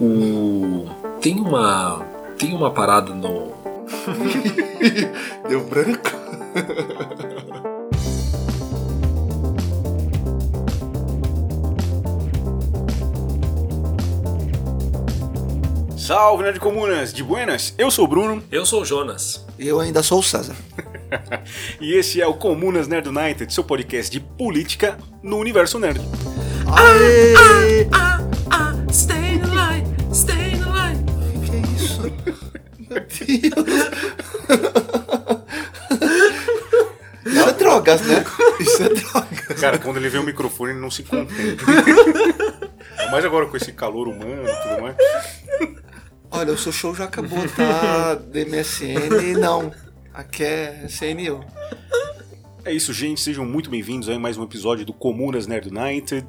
[0.00, 0.86] O
[1.20, 2.04] tem uma
[2.38, 3.52] tem uma parada no
[5.48, 6.10] Deu branco.
[15.96, 17.12] Salve, Nerd Comunas!
[17.12, 17.74] De buenas?
[17.78, 19.44] Eu sou o Bruno Eu sou o Jonas.
[19.58, 20.56] E eu ainda sou o César.
[21.80, 26.00] e esse é o Comunas Nerd United, seu podcast de política no universo nerd.
[26.66, 27.88] Aê!
[27.92, 28.11] Ah,
[37.24, 38.24] Isso é drogas, né?
[38.60, 39.60] Isso é drogas.
[39.60, 41.56] Cara, quando ele vê o microfone, ele não se contém.
[43.10, 44.96] Mas agora com esse calor humano e tudo mais.
[46.30, 48.14] Olha, o seu show já acabou, tá?
[48.14, 49.72] DMSN, não.
[50.12, 51.44] Aqui é CNU.
[52.64, 53.20] É isso, gente.
[53.20, 56.26] Sejam muito bem-vindos a mais um episódio do Comunas Nerd United.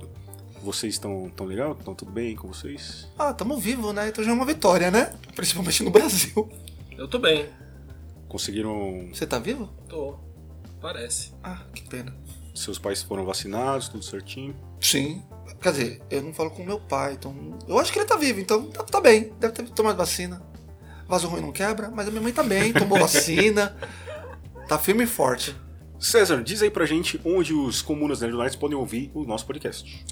[0.62, 1.74] Vocês estão tão legal?
[1.78, 3.08] Estão tudo bem com vocês?
[3.20, 4.08] Ah, tamo vivo, né?
[4.08, 5.14] Então já é uma vitória, né?
[5.36, 6.50] Principalmente no Brasil.
[6.98, 7.50] Eu tô bem.
[8.28, 9.10] Conseguiram.
[9.14, 9.68] Você tá vivo?
[9.88, 10.18] Tô.
[10.82, 11.34] Parece.
[11.44, 12.16] Ah, que pena.
[12.54, 14.56] Seus pais foram vacinados, tudo certinho?
[14.80, 15.24] Sim.
[15.62, 17.58] Quer dizer, eu não falo com meu pai, então.
[17.68, 19.34] Eu acho que ele tá vivo, então tá, tá bem.
[19.40, 20.42] Deve ter tomado vacina.
[21.08, 23.76] Vaso ruim não quebra, mas a minha mãe tá bem, tomou vacina.
[24.68, 25.56] Tá firme e forte.
[26.00, 30.06] César, diz aí pra gente onde os Comunas Nerd United podem ouvir o nosso podcast.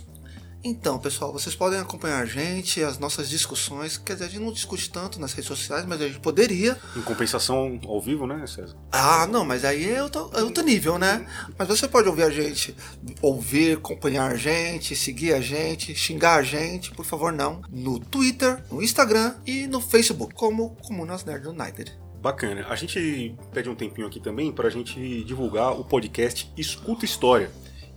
[0.64, 3.98] Então, pessoal, vocês podem acompanhar a gente, as nossas discussões.
[3.98, 6.78] Quer dizer, a gente não discute tanto nas redes sociais, mas a gente poderia.
[6.96, 8.76] Em compensação ao vivo, né, César?
[8.92, 11.26] Ah, não, mas aí é outro, é outro nível, né?
[11.58, 12.76] Mas você pode ouvir a gente,
[13.24, 17.62] ouvir, acompanhar a gente, seguir a gente, xingar a gente, por favor, não.
[17.72, 21.92] No Twitter, no Instagram e no Facebook, como Comunas Nerd United.
[22.22, 22.68] Bacana.
[22.70, 27.50] A gente pede um tempinho aqui também pra gente divulgar o podcast Escuta História,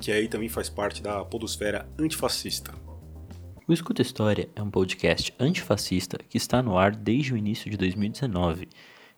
[0.05, 2.75] que aí também faz parte da podosfera antifascista.
[3.67, 7.79] O Escuta História é um podcast antifascista que está no ar desde o início de
[7.79, 8.69] 2019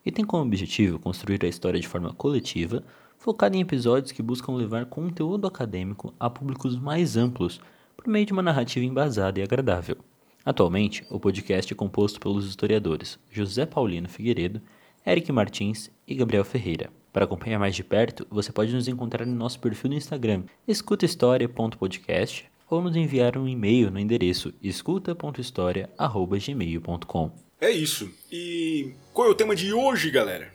[0.05, 2.85] e tem como objetivo construir a história de forma coletiva,
[3.19, 7.61] focada em episódios que buscam levar conteúdo acadêmico a públicos mais amplos
[7.97, 9.97] por meio de uma narrativa embasada e agradável.
[10.45, 14.63] Atualmente, o podcast é composto pelos historiadores José Paulino Figueiredo,
[15.05, 16.91] Eric Martins e Gabriel Ferreira.
[17.17, 22.45] Para acompanhar mais de perto, você pode nos encontrar no nosso perfil no Instagram, escutahistoria.podcast,
[22.69, 27.33] ou nos enviar um e-mail no endereço escuta.história.gmail.com.
[27.59, 28.11] É isso.
[28.31, 30.53] E qual é o tema de hoje, galera?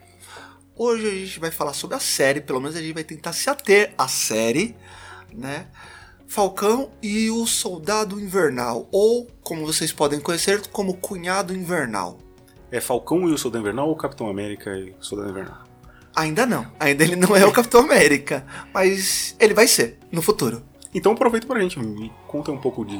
[0.76, 3.50] Hoje a gente vai falar sobre a série, pelo menos a gente vai tentar se
[3.50, 4.76] ater à série,
[5.34, 5.66] né?
[6.28, 12.18] Falcão e o Soldado Invernal, ou como vocês podem conhecer, como Cunhado Invernal.
[12.70, 15.71] É Falcão e o Soldado Invernal ou Capitão América e o Soldado Invernal?
[16.14, 20.62] Ainda não, ainda ele não é o Capitão América, mas ele vai ser no futuro.
[20.94, 22.98] Então aproveita pra gente, me conta um pouco de,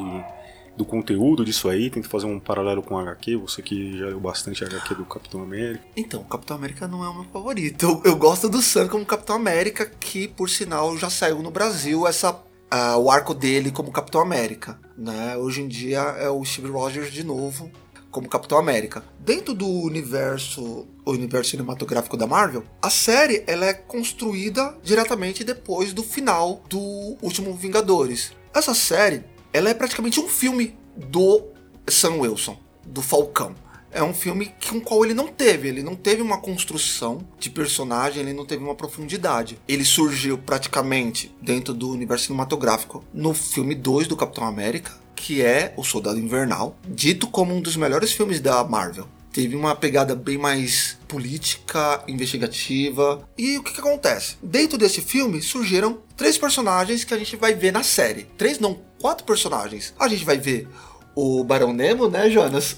[0.77, 4.19] do conteúdo disso aí, tenta fazer um paralelo com o HQ, você que já leu
[4.19, 5.85] bastante HQ do Capitão América.
[5.95, 7.85] Então, o Capitão América não é o meu favorito.
[7.85, 12.07] Eu, eu gosto do Sam como Capitão América, que por sinal já saiu no Brasil
[12.07, 14.79] essa ah, o arco dele como Capitão América.
[14.97, 15.37] Né?
[15.37, 17.71] Hoje em dia é o Steve Rogers de novo
[18.13, 19.03] como Capitão América.
[19.19, 26.05] Dentro do universo, universo cinematográfico da Marvel, a série ela é construída diretamente depois do
[26.05, 28.33] final do último Vingadores.
[28.55, 31.43] Essa série, ela é praticamente um filme do
[31.89, 33.55] Sam Wilson, do Falcão.
[33.91, 38.23] É um filme com qual ele não teve, ele não teve uma construção de personagem,
[38.23, 39.59] ele não teve uma profundidade.
[39.69, 45.73] Ele surgiu praticamente dentro do universo cinematográfico no filme 2 do Capitão América, que é
[45.77, 49.07] O Soldado Invernal, dito como um dos melhores filmes da Marvel.
[49.33, 53.27] Teve uma pegada bem mais política, investigativa.
[53.39, 54.37] E o que, que acontece?
[54.43, 58.25] Dentro desse filme surgiram três personagens que a gente vai ver na série.
[58.37, 59.95] Três não, quatro personagens.
[59.97, 60.69] A gente vai ver
[61.15, 62.77] o Barão Nemo, né, Jonas?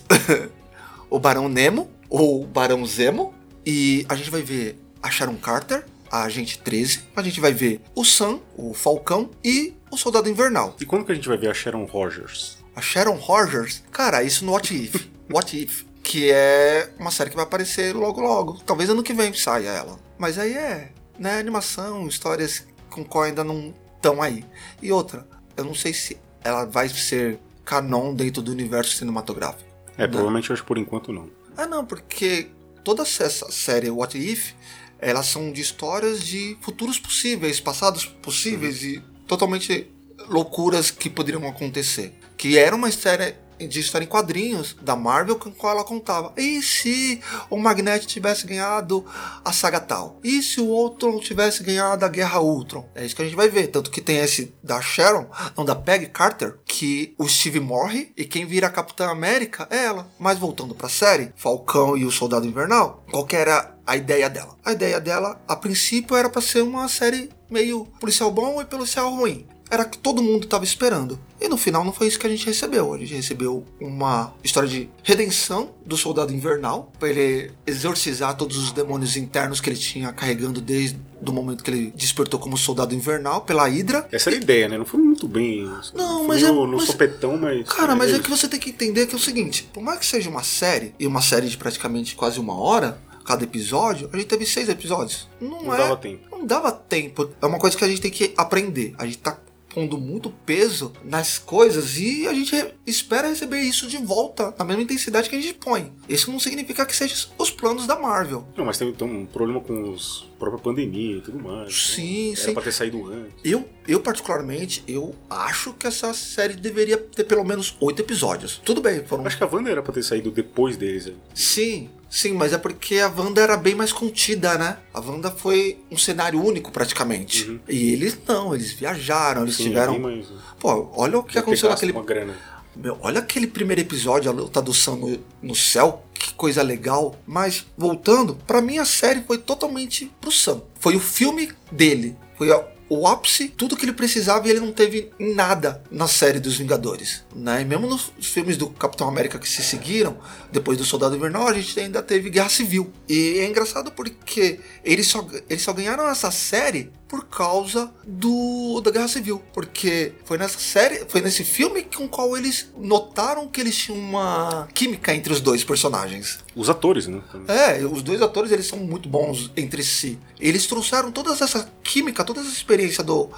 [1.09, 3.33] o Barão Nemo, o Barão Zemo.
[3.65, 7.01] E a gente vai ver a Sharon Carter, a Agente 13.
[7.17, 10.77] A gente vai ver o Sam, o Falcão e o Soldado Invernal.
[10.81, 12.59] E quando que a gente vai ver a Sharon Rogers?
[12.77, 15.07] A Sharon Rogers, cara, isso no What If.
[15.33, 15.85] What If.
[16.03, 18.61] Que é uma série que vai aparecer logo logo.
[18.67, 19.99] Talvez ano que vem saia ela.
[20.19, 24.45] Mas aí é, né, animação, histórias com qual ainda não estão aí.
[24.83, 25.27] E outra,
[25.57, 29.65] eu não sei se ela vai ser canon dentro do universo cinematográfico.
[29.97, 30.11] É, Não.
[30.11, 31.31] provavelmente hoje por enquanto não.
[31.57, 32.49] Ah, não, porque
[32.83, 34.53] toda essa série What If,
[34.99, 39.91] elas são de histórias de futuros possíveis, passados possíveis e totalmente
[40.29, 42.13] loucuras que poderiam acontecer.
[42.37, 46.33] Que era uma série de história em quadrinhos da Marvel com qual ela contava.
[46.37, 49.05] E se o Magneto tivesse ganhado
[49.45, 50.19] a saga tal?
[50.23, 52.89] E se o Ultron tivesse ganhado a Guerra Ultron?
[52.95, 53.69] É isso que a gente vai ver.
[53.69, 55.27] Tanto que tem esse da Sharon,
[55.57, 59.85] não, da Peggy Carter, que o Steve morre e quem vira a Capitã América é
[59.85, 60.09] ela.
[60.19, 64.57] Mas voltando pra série, Falcão e o Soldado Invernal, qual que era a ideia dela?
[64.65, 69.15] A ideia dela, a princípio, era para ser uma série meio policial bom e policial
[69.15, 71.19] ruim era que todo mundo estava esperando.
[71.41, 72.93] E no final não foi isso que a gente recebeu.
[72.93, 78.73] A gente recebeu uma história de redenção do soldado invernal, para ele exorcizar todos os
[78.73, 83.41] demônios internos que ele tinha carregando desde o momento que ele despertou como soldado invernal
[83.41, 84.07] pela Hydra.
[84.13, 84.79] Essa era a ideia, né?
[84.79, 85.69] Não foi muito bem.
[85.95, 86.47] Não, mas é.
[86.47, 87.67] No, mas, sopetão, mas.
[87.69, 89.99] Cara, mas é, é que você tem que entender que é o seguinte: por mais
[89.99, 94.17] que seja uma série, e uma série de praticamente quase uma hora, cada episódio, a
[94.17, 95.29] gente teve seis episódios.
[95.41, 96.29] Não, não é, dava tempo.
[96.31, 97.31] Não dava tempo.
[97.41, 98.95] É uma coisa que a gente tem que aprender.
[98.99, 99.39] A gente tá
[99.75, 102.55] pondo muito peso nas coisas e a gente
[102.87, 105.93] espera receber isso de volta na mesma intensidade que a gente põe.
[106.09, 108.47] Isso não significa que sejam os planos da Marvel.
[108.57, 111.75] Não, mas tem, tem um problema com os própria pandemia e tudo mais.
[111.75, 112.55] Sim, Era sim.
[112.55, 113.33] pra ter saído antes.
[113.43, 118.61] Eu, eu particularmente, eu acho que essa série deveria ter pelo menos oito episódios.
[118.65, 119.27] Tudo bem, foram.
[119.27, 121.07] Acho que a Wanda era pra ter saído depois deles.
[121.07, 121.15] né?
[121.35, 124.79] Sim, sim, mas é porque a Wanda era bem mais contida, né?
[124.93, 127.51] A Wanda foi um cenário único praticamente.
[127.51, 127.61] Uhum.
[127.69, 129.99] E eles não, eles viajaram, eles Sim, tiveram.
[129.99, 130.27] mais-
[130.59, 132.35] Pô, olha o que ter aconteceu naquele Uma grana.
[132.77, 137.15] Meu, olha aquele primeiro episódio, a luta do Sam no, no céu, que coisa legal.
[137.27, 140.61] Mas, voltando, pra mim a série foi totalmente pro Sam.
[140.81, 142.17] Foi o filme dele.
[142.37, 142.65] Foi a-
[142.99, 147.25] o ápice, tudo que ele precisava e ele não teve nada na série dos Vingadores.
[147.35, 147.63] Né?
[147.63, 150.17] E mesmo nos filmes do Capitão América que se seguiram,
[150.53, 152.93] depois do Soldado Invernal, a gente ainda teve Guerra Civil.
[153.09, 158.91] E é engraçado porque eles só, eles só ganharam essa série por causa do da
[158.91, 163.61] Guerra Civil, porque foi nessa série, foi nesse filme com o qual eles notaram que
[163.61, 166.41] eles tinham uma química entre os dois personagens.
[166.57, 167.23] Os atores, né?
[167.47, 170.19] É, os dois atores eles são muito bons entre si.
[170.41, 173.31] Eles trouxeram toda essa química, toda essa experiência do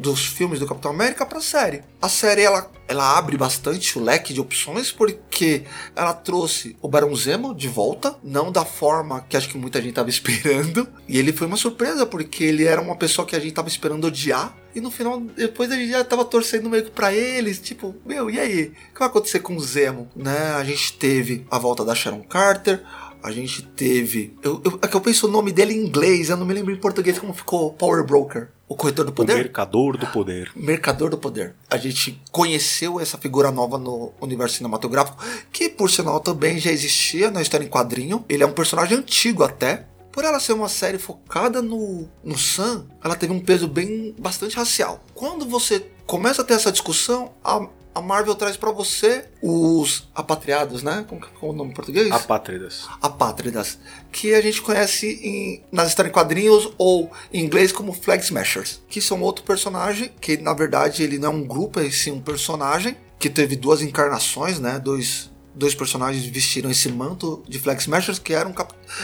[0.00, 1.82] dos filmes do Capitão América pra série.
[2.00, 5.64] A série ela, ela abre bastante o leque de opções porque
[5.94, 9.92] ela trouxe o Barão Zemo de volta, não da forma que acho que muita gente
[9.92, 10.88] tava esperando.
[11.06, 14.06] E ele foi uma surpresa porque ele era uma pessoa que a gente tava esperando
[14.06, 14.56] odiar.
[14.74, 18.30] E no final, depois a gente já tava torcendo meio que pra eles, tipo, meu,
[18.30, 18.72] e aí?
[18.90, 20.08] O que vai acontecer com o Zemo?
[20.16, 20.52] Né?
[20.54, 22.82] A gente teve a volta da Sharon Carter,
[23.22, 24.36] a gente teve.
[24.42, 26.72] Eu, eu, é que eu penso o nome dele em inglês, eu não me lembro
[26.72, 28.48] em português como ficou Power Broker.
[28.68, 29.34] O corretor do O poder?
[29.34, 30.52] Mercador do Poder.
[30.54, 31.56] Mercador do Poder.
[31.68, 35.18] A gente conheceu essa figura nova no universo cinematográfico,
[35.52, 38.24] que por sinal também já existia na história em quadrinho.
[38.28, 39.86] Ele é um personagem antigo até.
[40.12, 44.56] Por ela ser uma série focada no, no Sam, ela teve um peso bem bastante
[44.56, 45.02] racial.
[45.14, 50.82] Quando você começa a ter essa discussão, a, a Marvel traz pra você os apatriados,
[50.82, 51.04] né?
[51.08, 52.10] Como é o nome em português?
[52.10, 52.88] Apátridas.
[53.00, 53.78] apátridas,
[54.12, 58.80] que a gente conhece em, nas histórias em quadrinhos ou em inglês como Flag Smashers,
[58.88, 62.20] que são outro personagem, que na verdade ele não é um grupo, é sim um
[62.20, 64.78] personagem, que teve duas encarnações, né?
[64.78, 68.54] Dois, dois personagens vestiram esse manto de Flag Smashers, que eram,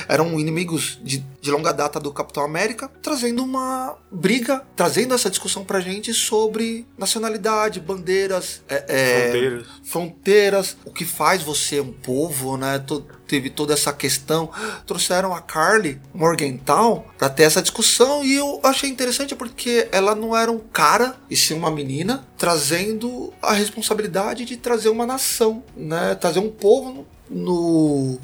[0.09, 5.65] eram inimigos de, de longa data do Capitão América, trazendo uma briga, trazendo essa discussão
[5.65, 9.67] pra gente sobre nacionalidade, bandeiras, é, é, Fronteiras.
[9.85, 12.79] fronteiras, o que faz você um povo, né?
[12.81, 14.51] To- teve toda essa questão.
[14.87, 20.37] Trouxeram a Carly Morgenthau para ter essa discussão e eu achei interessante porque ela não
[20.37, 26.15] era um cara e sim uma menina trazendo a responsabilidade de trazer uma nação, né?
[26.15, 28.19] Trazer um povo no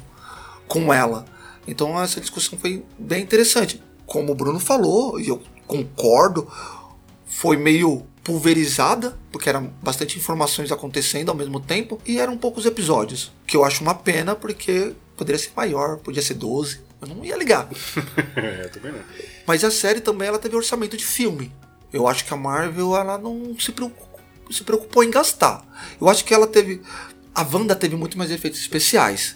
[0.67, 1.25] com ela.
[1.67, 3.81] Então essa discussão foi bem interessante.
[4.05, 6.47] Como o Bruno falou, e eu concordo,
[7.25, 13.31] foi meio pulverizada, porque eram bastante informações acontecendo ao mesmo tempo, e eram poucos episódios,
[13.45, 17.37] que eu acho uma pena, porque poderia ser maior, podia ser 12, eu não ia
[17.37, 17.69] ligar.
[18.35, 19.01] é, também não.
[19.45, 21.51] Mas a série também ela teve orçamento de filme.
[21.91, 25.63] Eu acho que a Marvel ela não se preocupou, se preocupou em gastar.
[25.99, 26.81] Eu acho que ela teve.
[27.35, 29.35] A Wanda teve muito mais efeitos especiais.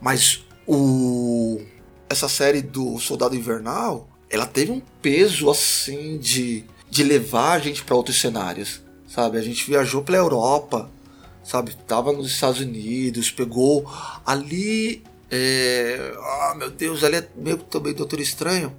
[0.00, 1.60] Mas o.
[2.08, 7.84] Essa série do Soldado Invernal, ela teve um peso assim de, de levar a gente
[7.84, 8.80] para outros cenários.
[9.06, 9.36] Sabe?
[9.38, 10.90] A gente viajou pela Europa,
[11.44, 11.76] sabe?
[11.86, 13.90] Tava nos Estados Unidos, pegou
[14.24, 15.02] ali.
[15.30, 16.14] É...
[16.18, 18.74] Ah, meu Deus, ali é meio também Doutor Estranho.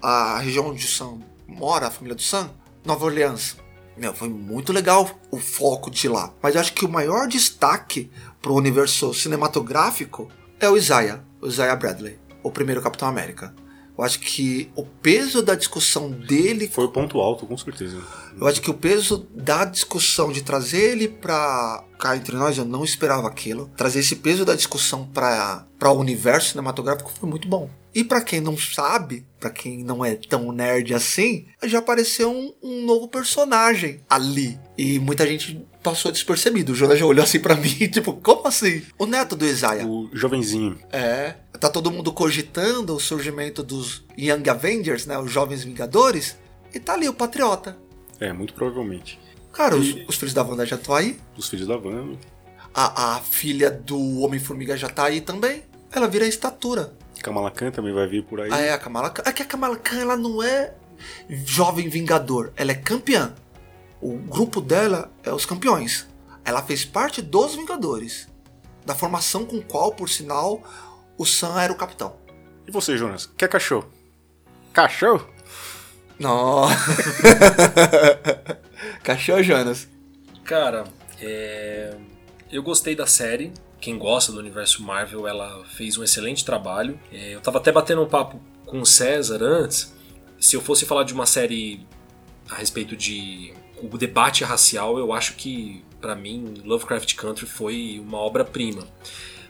[0.00, 2.50] A região onde o Sam mora, a família do Sam,
[2.84, 3.56] Nova Orleans.
[3.96, 6.32] Meu, foi muito legal o foco de lá.
[6.40, 11.74] Mas eu acho que o maior destaque pro universo cinematográfico é o Isaiah, o Isaiah
[11.74, 13.52] Bradley, o primeiro Capitão América.
[13.98, 18.00] Eu acho que o peso da discussão dele Foi o ponto alto, com certeza.
[18.40, 22.64] eu acho que o peso da discussão de trazer ele pra cá entre nós, eu
[22.64, 23.68] não esperava aquilo.
[23.76, 27.68] Trazer esse peso da discussão para o universo cinematográfico foi muito bom.
[27.92, 32.52] E para quem não sabe, para quem não é tão nerd assim, já apareceu um,
[32.62, 34.58] um, novo personagem ali.
[34.76, 36.72] E muita gente passou despercebido.
[36.72, 38.82] O Jonas já olhou assim para mim, tipo, como assim?
[38.98, 39.86] O neto do Isaiah.
[39.86, 40.78] O jovenzinho.
[40.92, 41.34] É.
[41.58, 45.18] Tá todo mundo cogitando o surgimento dos Young Avengers, né?
[45.18, 46.36] Os Jovens Vingadores.
[46.74, 47.76] E tá ali o Patriota.
[48.20, 49.18] É, muito provavelmente.
[49.52, 49.78] Cara, e...
[49.78, 51.18] os, os, filhos da Wanda já estão aí.
[51.36, 52.18] Os filhos da Wanda.
[52.74, 55.62] A, a filha do Homem-Formiga já tá aí também.
[55.90, 56.92] Ela vira a estatura.
[57.22, 58.50] Kamala Khan também vai vir por aí.
[58.52, 59.22] Ah, é, a Kamala Khan.
[59.26, 60.74] É que a Kamala Khan, ela não é
[61.28, 62.52] jovem vingador.
[62.56, 63.34] Ela é campeã.
[64.00, 66.06] O grupo dela é os campeões.
[66.44, 68.28] Ela fez parte dos Vingadores.
[68.86, 70.62] Da formação com qual, por sinal,
[71.18, 72.16] o Sam era o capitão.
[72.66, 73.26] E você, Jonas?
[73.36, 73.90] Quer cachorro?
[74.72, 75.28] Cachorro?
[76.18, 76.68] Não.
[79.02, 79.88] cachorro, Jonas?
[80.44, 80.84] Cara,
[81.20, 81.94] é...
[82.50, 86.98] eu gostei da série quem gosta do universo Marvel, ela fez um excelente trabalho.
[87.12, 89.94] É, eu tava até batendo um papo com o César antes.
[90.38, 91.86] Se eu fosse falar de uma série
[92.48, 98.18] a respeito de o debate racial, eu acho que para mim Lovecraft Country foi uma
[98.18, 98.86] obra-prima.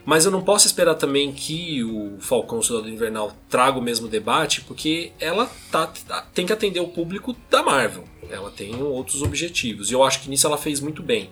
[0.05, 4.61] Mas eu não posso esperar também que o Falcão Soldado Invernal traga o mesmo debate,
[4.61, 8.05] porque ela tá, tá, tem que atender o público da Marvel.
[8.29, 9.91] Ela tem outros objetivos.
[9.91, 11.29] E eu acho que nisso ela fez muito bem.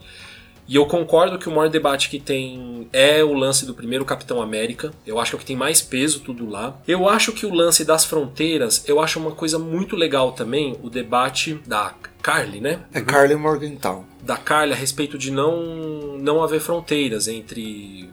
[0.68, 4.42] E eu concordo que o maior debate que tem é o lance do primeiro Capitão
[4.42, 4.92] América.
[5.06, 6.78] Eu acho que é o que tem mais peso tudo lá.
[6.88, 10.90] Eu acho que o lance das fronteiras, eu acho uma coisa muito legal também, o
[10.90, 12.82] debate da Carly, né?
[12.94, 14.06] É Carly Morgenthau.
[14.22, 18.10] Da Carly a respeito de não, não haver fronteiras entre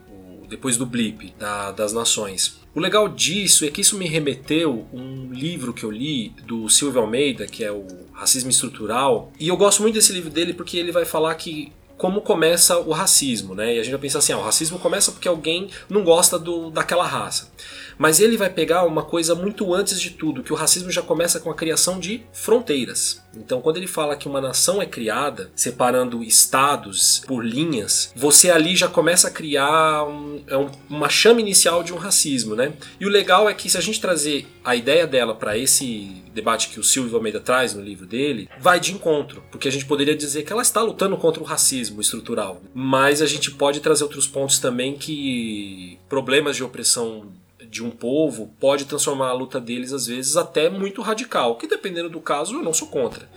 [0.47, 2.59] depois do blip da, das nações.
[2.73, 7.01] O legal disso é que isso me remeteu um livro que eu li do Silvio
[7.01, 9.31] Almeida, que é o Racismo Estrutural.
[9.39, 12.91] E eu gosto muito desse livro dele porque ele vai falar que como começa o
[12.91, 13.75] racismo, né?
[13.75, 16.69] E a gente vai pensar assim, ah, o racismo começa porque alguém não gosta do,
[16.69, 17.49] daquela raça.
[17.97, 21.39] Mas ele vai pegar uma coisa muito antes de tudo, que o racismo já começa
[21.39, 23.23] com a criação de fronteiras.
[23.35, 28.75] Então, quando ele fala que uma nação é criada, separando estados por linhas, você ali
[28.75, 30.55] já começa a criar um, é
[30.89, 32.73] uma chama inicial de um racismo, né?
[32.99, 36.69] E o legal é que se a gente trazer a ideia dela para esse debate
[36.69, 40.15] que o Silvio Almeida traz no livro dele, vai de encontro, porque a gente poderia
[40.15, 44.27] dizer que ela está lutando contra o racismo estrutural, mas a gente pode trazer outros
[44.27, 47.31] pontos também que problemas de opressão
[47.69, 52.09] de um povo pode transformar a luta deles, às vezes, até muito radical, que dependendo
[52.09, 53.29] do caso eu não sou contra.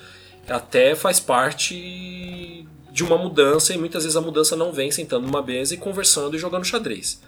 [0.49, 5.43] Até faz parte de uma mudança e muitas vezes a mudança não vem sentando numa
[5.43, 7.21] mesa e conversando e jogando xadrez.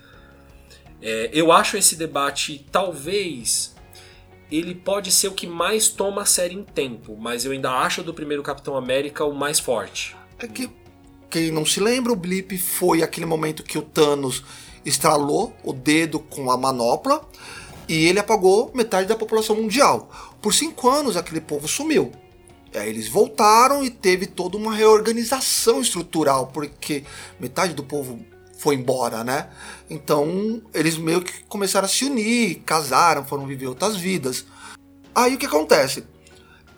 [1.02, 3.74] É, eu acho esse debate, talvez,
[4.50, 8.02] ele pode ser o que mais toma a série em tempo, mas eu ainda acho
[8.02, 10.16] do primeiro Capitão América o mais forte.
[10.38, 10.68] É que,
[11.30, 14.42] quem não se lembra, o blip foi aquele momento que o Thanos
[14.84, 17.26] estralou o dedo com a manopla
[17.88, 20.10] e ele apagou metade da população mundial.
[20.40, 22.12] Por cinco anos aquele povo sumiu.
[22.74, 27.02] Aí eles voltaram e teve toda uma reorganização estrutural, porque
[27.38, 28.20] metade do povo
[28.58, 29.48] foi embora, né?
[29.88, 34.46] Então eles meio que começaram a se unir, casaram, foram viver outras vidas.
[35.14, 36.04] Aí o que acontece?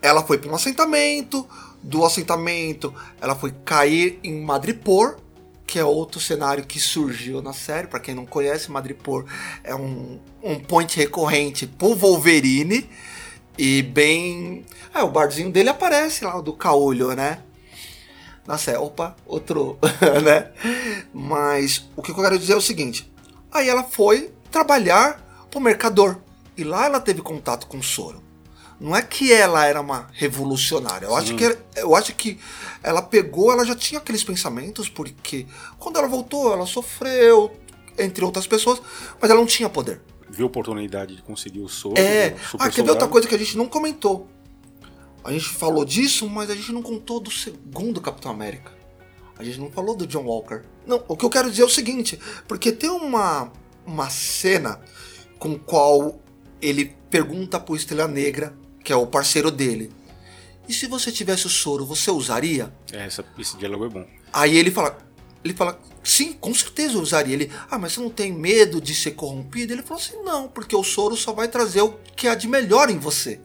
[0.01, 1.47] Ela foi para um assentamento,
[1.83, 5.17] do assentamento ela foi cair em Madripoor,
[5.73, 7.87] que é outro cenário que surgiu na série.
[7.87, 9.25] Para quem não conhece, Madripoor
[9.63, 12.87] é um, um point recorrente pro Wolverine.
[13.57, 14.63] E bem.
[14.93, 17.39] É, o barzinho dele aparece lá, do Caolho, né?
[18.45, 18.77] Na série.
[18.77, 19.79] Opa, outro,
[20.23, 20.51] né?
[21.11, 23.11] Mas o que eu quero dizer é o seguinte:
[23.51, 26.19] aí ela foi trabalhar pro mercador.
[26.55, 28.22] E lá ela teve contato com o soro.
[28.83, 31.05] Não é que ela era uma revolucionária.
[31.05, 32.37] Eu acho, que, eu acho que
[32.83, 35.47] ela pegou, ela já tinha aqueles pensamentos, porque
[35.79, 37.49] quando ela voltou, ela sofreu,
[37.97, 38.81] entre outras pessoas,
[39.21, 40.01] mas ela não tinha poder.
[40.29, 41.97] Viu a oportunidade de conseguir o soro.
[41.97, 42.35] É.
[42.59, 44.27] Ah, quer ver outra coisa que a gente não comentou?
[45.23, 48.73] A gente falou disso, mas a gente não contou do segundo Capitão América.
[49.37, 50.61] A gente não falou do John Walker.
[50.85, 53.49] Não, o que eu quero dizer é o seguinte, porque tem uma,
[53.85, 54.81] uma cena
[55.39, 56.19] com qual
[56.61, 59.91] ele pergunta pro Estrela Negra que é o parceiro dele.
[60.67, 62.73] E se você tivesse o soro, você usaria?
[62.91, 64.05] É, essa, esse diálogo é bom.
[64.31, 64.97] Aí ele fala,
[65.43, 67.33] ele fala, sim, com certeza eu usaria.
[67.33, 69.73] Ele, ah, mas você não tem medo de ser corrompido?
[69.73, 72.89] Ele falou assim, não, porque o soro só vai trazer o que há de melhor
[72.89, 73.39] em você.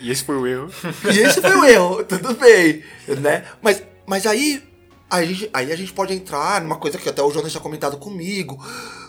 [0.00, 0.70] E esse foi o erro.
[1.12, 2.82] e esse foi o erro, tudo bem,
[3.20, 3.44] né?
[3.60, 4.62] Mas, mas aí,
[5.10, 7.98] a gente, aí a gente pode entrar numa coisa que até o Jonas já comentado
[7.98, 8.58] comigo,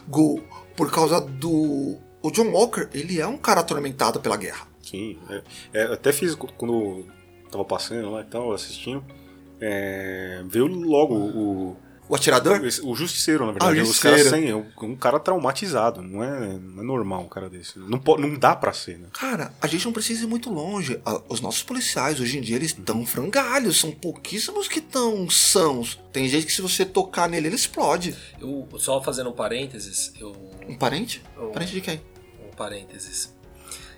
[0.08, 0.44] Gu,
[0.76, 1.98] por causa do...
[2.22, 4.73] O John Walker, ele é um cara atormentado pela guerra.
[4.84, 5.42] Sim, é,
[5.74, 7.06] é, até fiz quando
[7.50, 9.04] tava passando lá e tal, assistindo.
[9.60, 11.78] É, veio logo o,
[12.10, 12.64] O atirador?
[12.66, 13.80] Esse- O justiceiro, na verdade.
[13.80, 14.46] Ah, o Os caras justiceiro.
[14.46, 14.52] sem.
[14.52, 14.56] é
[14.88, 16.02] um- um cara traumatizado.
[16.02, 17.80] Não é, não é normal um cara desse.
[17.80, 19.08] Não, não dá pra ser, né?
[19.14, 21.00] Cara, a gente não precisa ir muito longe.
[21.30, 23.80] Os nossos policiais, hoje em dia, eles estão frangalhos.
[23.80, 25.98] São pouquíssimos que estão sãos.
[26.12, 28.14] Tem gente que se você tocar nele, ele explode.
[28.40, 30.36] Eu, só fazendo um parênteses, eu.
[30.68, 31.24] Um parente?
[31.38, 32.02] eu- Parente de quem?
[32.46, 33.33] Um parênteses.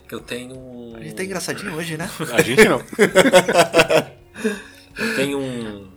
[0.08, 0.56] Que eu tenho.
[0.58, 2.10] um- Ele tá engraçadinho hoje, né?
[2.34, 2.80] A gente não.
[4.98, 5.92] Eu tenho um, um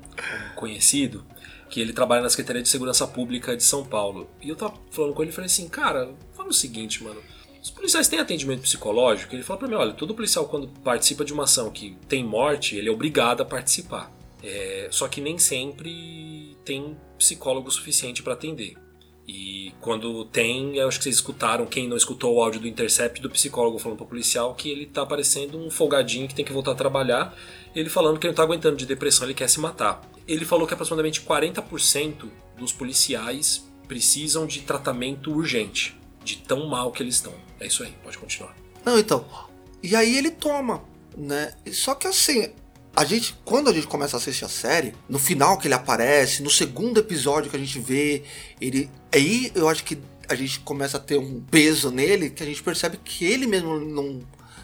[0.57, 1.25] conhecido
[1.71, 4.29] que ele trabalha na Secretaria de Segurança Pública de São Paulo.
[4.41, 7.21] E eu tava falando com ele e falei assim, cara, fala o seguinte, mano.
[7.63, 9.35] Os policiais têm atendimento psicológico?
[9.35, 12.77] Ele falou pra mim, olha, todo policial quando participa de uma ação que tem morte,
[12.77, 14.11] ele é obrigado a participar.
[14.43, 18.75] É, só que nem sempre tem psicólogo suficiente pra atender.
[19.29, 23.21] E quando tem, eu acho que vocês escutaram, quem não escutou o áudio do Intercept
[23.21, 26.73] do psicólogo falando pro policial que ele tá parecendo um folgadinho que tem que voltar
[26.73, 27.37] a trabalhar.
[27.77, 30.01] Ele falando que ele não tá aguentando de depressão, ele quer se matar.
[30.27, 35.95] Ele falou que aproximadamente 40% dos policiais precisam de tratamento urgente,
[36.25, 37.35] de tão mal que eles estão.
[37.61, 38.57] É isso aí, pode continuar.
[38.83, 39.27] Não, então.
[39.83, 40.83] E aí ele toma,
[41.15, 41.53] né?
[41.71, 42.51] Só que assim,
[42.99, 46.43] a gente, quando a gente começa a assistir a série, no final que ele aparece,
[46.43, 48.25] no segundo episódio que a gente vê,
[48.61, 48.91] ele.
[49.15, 49.97] Aí eu acho que
[50.29, 53.79] a gente começa a ter um peso nele que a gente percebe que ele mesmo
[53.79, 54.21] não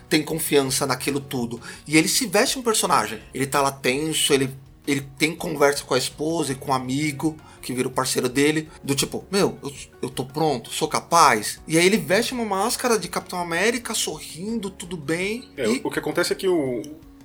[0.08, 1.60] tem confiança naquilo tudo.
[1.86, 3.20] E ele se veste um personagem.
[3.32, 4.50] Ele tá lá tenso, ele,
[4.84, 8.68] ele tem conversa com a esposa e com o amigo, que vira o parceiro dele,
[8.82, 9.72] do tipo, meu, eu,
[10.02, 11.60] eu tô pronto, sou capaz.
[11.68, 15.48] E aí ele veste uma máscara de Capitão América, sorrindo, tudo bem.
[15.56, 16.82] É, e, O que acontece é que o,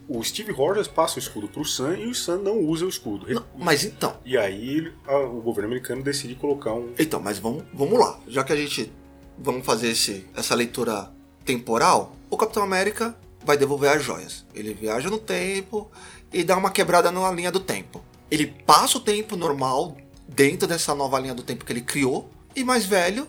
[0.10, 3.32] o Steve Rogers passa o escudo pro Sam e o Sam não usa o escudo.
[3.34, 6.94] Não, mas então, E aí a- o governo americano decide colocar um.
[6.98, 8.20] então, mas vamos, vamos lá.
[8.28, 8.92] Já que a gente
[9.38, 11.12] vamos fazer esse, essa leitura
[11.46, 14.46] temporal, o Capitão América vai devolver as joias.
[14.54, 15.89] Ele viaja no tempo
[16.34, 18.04] e dá uma quebrada na linha do tempo.
[18.30, 19.96] Ele passa o tempo normal
[20.28, 23.28] dentro dessa nova linha do tempo que ele criou e mais velho,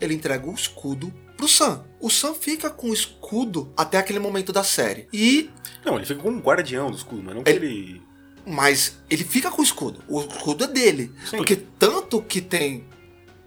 [0.00, 1.84] ele entrega o escudo pro Sam.
[2.00, 5.06] O Sam fica com o escudo até aquele momento da série.
[5.12, 5.48] E
[5.84, 8.02] Não, ele fica como um guardião do escudo, mas não que ele.
[8.46, 10.02] Mas ele fica com o escudo.
[10.08, 11.12] O escudo é dele.
[11.28, 11.36] Sim.
[11.36, 12.84] Porque tanto que tem.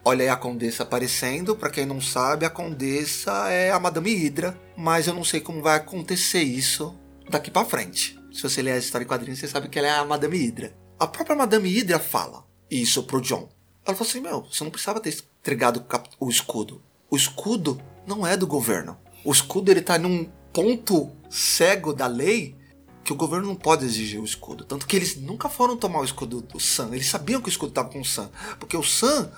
[0.03, 1.55] Olha aí a Condessa aparecendo.
[1.55, 4.57] Pra quem não sabe, a Condessa é a Madame Hydra.
[4.77, 6.97] Mas eu não sei como vai acontecer isso
[7.29, 8.17] daqui pra frente.
[8.31, 10.75] Se você ler a história em quadrinhos, você sabe que ela é a Madame Hydra.
[10.99, 13.49] A própria Madame Hydra fala isso pro John.
[13.85, 15.85] Ela falou assim: Meu, você não precisava ter entregado
[16.19, 16.81] o escudo.
[17.09, 18.97] O escudo não é do governo.
[19.23, 22.55] O escudo ele tá num ponto cego da lei
[23.03, 24.63] que o governo não pode exigir o escudo.
[24.63, 26.89] Tanto que eles nunca foram tomar o escudo do Sam.
[26.93, 28.31] Eles sabiam que o escudo estava com o Sam.
[28.57, 29.29] Porque o Sam,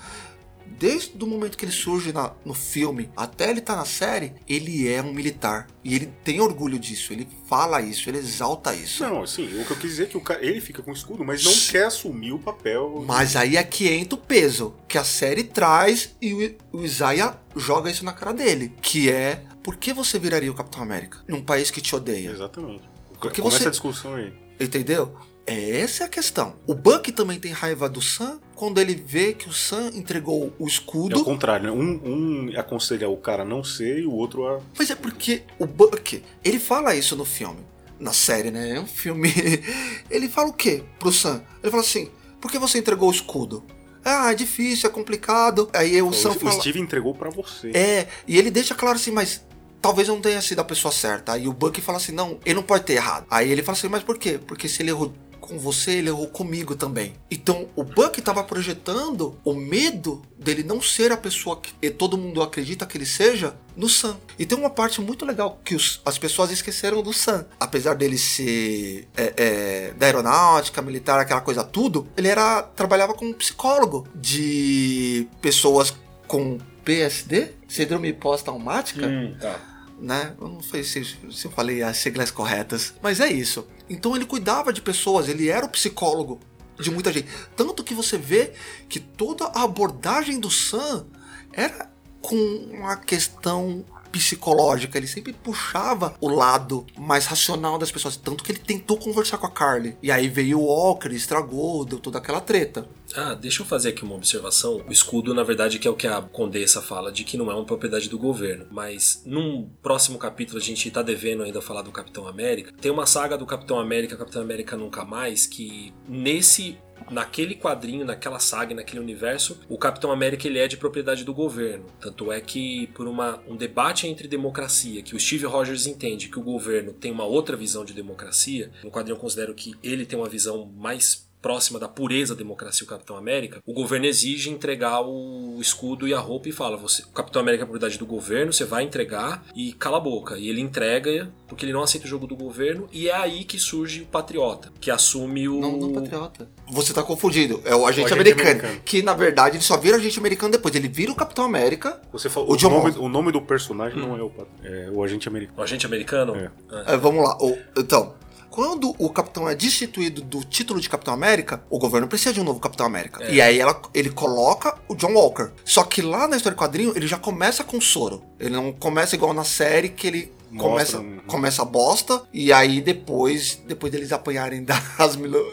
[0.78, 4.88] desde o momento que ele surge na- no filme até ele estar na série, ele
[4.88, 5.66] é um militar.
[5.84, 7.12] E ele tem orgulho disso.
[7.12, 9.02] Ele fala isso, ele exalta isso.
[9.02, 10.94] Não, assim, o que eu quis dizer é que o cara, ele fica com o
[10.94, 13.04] escudo, mas não quer assumir o papel.
[13.06, 16.32] Mas aí é que entra o peso que a série traz e
[16.72, 18.72] o, o Isaiah joga isso na cara dele.
[18.80, 21.18] Que é, por que você viraria o Capitão América?
[21.28, 22.30] Num país que te odeia.
[22.30, 22.88] Exatamente.
[23.20, 24.32] Porque Começa você- a discussão aí.
[24.58, 25.14] Entendeu?
[25.46, 26.56] Essa é a questão.
[26.66, 30.54] O Buck também tem raiva do Sam quando ele vê que o Sam entregou o
[30.58, 31.22] É o escudo.
[31.22, 31.70] contrário, né?
[31.70, 34.58] Um, um aconselha o cara a não ser e o outro a.
[34.78, 37.60] Mas é porque o Buck, ele fala isso no filme.
[38.00, 38.76] Na série, né?
[38.76, 39.28] É um filme.
[40.08, 41.42] Ele fala o quê pro Sam?
[41.62, 42.08] Ele fala assim:
[42.40, 43.64] por que você entregou o escudo?
[44.04, 45.68] Ah, é difícil, é complicado.
[45.74, 46.54] Aí o Sam o, fala.
[46.56, 47.70] o Steve entregou pra você.
[47.74, 49.44] É, e ele deixa claro assim, mas
[49.80, 51.32] talvez não tenha sido a pessoa certa.
[51.32, 53.26] Aí o Buck fala assim, não, ele não pode ter errado.
[53.30, 54.38] Aí ele fala assim, mas por quê?
[54.46, 57.14] Porque se ele errou com você, ele errou comigo também.
[57.30, 62.42] Então o Buck tava projetando o medo dele não ser a pessoa que todo mundo
[62.42, 64.18] acredita que ele seja no Sam.
[64.38, 67.46] E tem uma parte muito legal que os- as pessoas esqueceram do Sam.
[67.58, 73.32] Apesar dele ser é, é, da aeronáutica, militar, aquela coisa tudo, ele era trabalhava como
[73.32, 75.94] psicólogo de pessoas
[76.26, 79.06] com PSD, síndrome pós-traumática,
[79.40, 79.60] tá.
[80.00, 80.34] Né?
[80.40, 83.66] Eu não sei se, se eu falei as siglas corretas, mas é isso.
[83.88, 86.40] Então ele cuidava de pessoas, ele era o psicólogo
[86.78, 87.28] de muita gente.
[87.56, 88.52] Tanto que você vê
[88.88, 91.06] que toda a abordagem do Sam
[91.52, 98.42] era com uma questão psicológica, ele sempre puxava o lado mais racional das pessoas, tanto
[98.42, 99.96] que ele tentou conversar com a Carly.
[100.02, 102.88] E aí veio o Walker, estragou, deu toda aquela treta.
[103.14, 104.84] Ah, deixa eu fazer aqui uma observação.
[104.86, 107.54] O escudo, na verdade, que é o que a Condessa fala, de que não é
[107.54, 108.66] uma propriedade do governo.
[108.70, 112.72] Mas num próximo capítulo, a gente tá devendo ainda falar do Capitão América.
[112.80, 116.78] Tem uma saga do Capitão América, Capitão América Nunca Mais, que nesse.
[117.10, 121.86] Naquele quadrinho, naquela saga, naquele universo, o Capitão América ele é de propriedade do governo.
[121.98, 126.38] Tanto é que, por uma, um debate entre democracia, que o Steve Rogers entende que
[126.38, 130.18] o governo tem uma outra visão de democracia, no quadrinho eu considero que ele tem
[130.18, 135.00] uma visão mais próxima da pureza da democracia o Capitão América, o governo exige entregar
[135.02, 138.52] o escudo e a roupa e fala: você, o Capitão América é propriedade do governo,
[138.52, 140.36] você vai entregar e cala a boca.
[140.38, 143.58] E ele entrega porque ele não aceita o jogo do governo e é aí que
[143.58, 145.60] surge o Patriota, que assume o.
[145.60, 146.48] Não, não Patriota.
[146.70, 147.60] Você tá confundido.
[147.64, 148.80] É o agente, agente americano, americano.
[148.84, 150.74] Que na verdade ele só vira agente americano depois.
[150.74, 152.00] Ele vira o Capitão América.
[152.12, 154.30] Você falou, O o, nome, o nome do personagem não é o,
[154.62, 155.58] é o agente americano.
[155.58, 156.36] O agente americano?
[156.36, 156.50] É.
[156.94, 157.36] É, vamos lá.
[157.40, 158.14] O- então,
[158.58, 162.42] quando o Capitão é destituído do título de Capitão América, o governo precisa de um
[162.42, 163.22] novo Capitão América.
[163.22, 163.32] É.
[163.34, 165.50] E aí ela- ele coloca o John Walker.
[165.64, 168.20] Só que lá na história do quadrinho, ele já começa com soro.
[168.36, 171.20] Ele não começa igual na série que ele Mostra, começa, uhum.
[171.28, 172.20] começa a bosta.
[172.34, 174.64] E aí depois, depois deles apanharem
[174.98, 175.52] das, milo-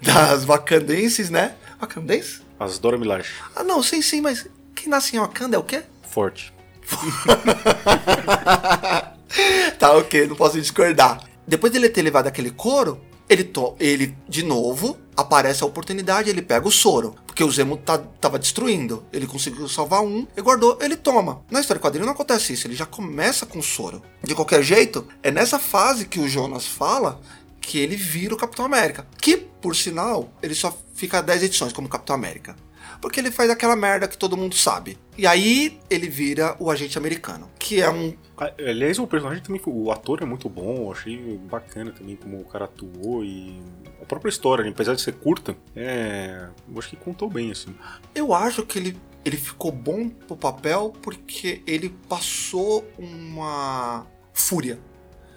[0.00, 1.56] das vacandenses, né?
[1.78, 2.40] Vacandenses?
[2.58, 3.28] As Dora Milaje.
[3.54, 5.82] Ah, não, sim, sim, mas quem nasce em Wakanda é o quê?
[6.08, 6.54] Forte.
[9.78, 11.28] tá, ok, não posso discordar.
[11.50, 16.42] Depois dele ter levado aquele couro, ele, to ele de novo aparece a oportunidade, ele
[16.42, 17.16] pega o soro.
[17.26, 19.04] Porque o Zemo tá, tava destruindo.
[19.12, 21.42] Ele conseguiu salvar um e guardou, ele toma.
[21.50, 24.00] Na história quadrinho não acontece isso, ele já começa com o soro.
[24.22, 27.20] De qualquer jeito, é nessa fase que o Jonas fala
[27.60, 29.04] que ele vira o Capitão América.
[29.20, 32.54] Que, por sinal, ele só fica 10 edições como Capitão América.
[33.00, 34.96] Porque ele faz aquela merda que todo mundo sabe.
[35.20, 37.50] E aí ele vira o agente americano.
[37.58, 40.92] Que é um Ah, Aliás, o personagem também, foi- o ator é muito bom, eu
[40.92, 43.60] achei bacana também como o cara atuou e
[44.00, 47.74] a própria história, né, apesar de ser curta, é, eu acho que contou bem assim.
[48.14, 54.78] Eu acho que ele, ele ficou bom pro papel porque ele passou uma fúria.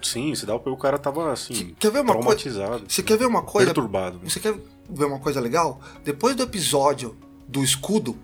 [0.00, 2.20] Sim, se dá o cara tava assim, quer ver uma coisa?
[2.42, 3.66] traumatizado, Você quer ver uma coisa?
[3.66, 4.16] perturbado.
[4.18, 4.30] né?
[4.30, 4.54] Você quer
[4.88, 5.78] ver uma coisa legal?
[6.02, 8.16] Depois do episódio do escudo,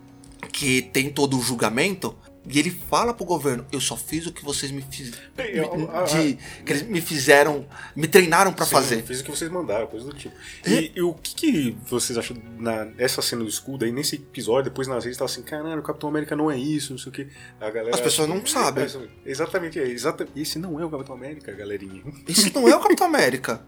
[0.51, 2.15] que tem todo o julgamento,
[2.47, 5.21] e ele fala pro governo: Eu só fiz o que vocês me fizeram.
[6.65, 9.03] Que eles me fizeram, me treinaram pra Sim, fazer.
[9.03, 10.35] Fiz o que vocês mandaram, coisa do tipo.
[10.65, 14.71] E, e o que, que vocês acham na, nessa cena do escudo aí, nesse episódio,
[14.71, 17.13] depois nas redes, tá assim, caralho, o Capitão América não é isso, não sei o
[17.13, 17.27] que.
[17.59, 17.95] A galera.
[17.95, 18.85] As pessoas não sabem.
[18.85, 22.01] É, exatamente, é, exata, esse não é o Capitão América, galerinha.
[22.27, 23.61] Esse não é o Capitão América.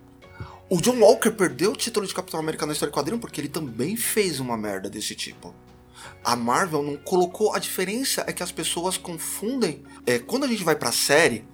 [0.70, 3.50] O John Walker perdeu o título de Capitão América na história do quadrinho porque ele
[3.50, 5.54] também fez uma merda desse tipo.
[6.24, 7.54] A Marvel não colocou.
[7.54, 9.84] A diferença é que as pessoas confundem.
[10.06, 11.46] É, quando a gente vai pra série,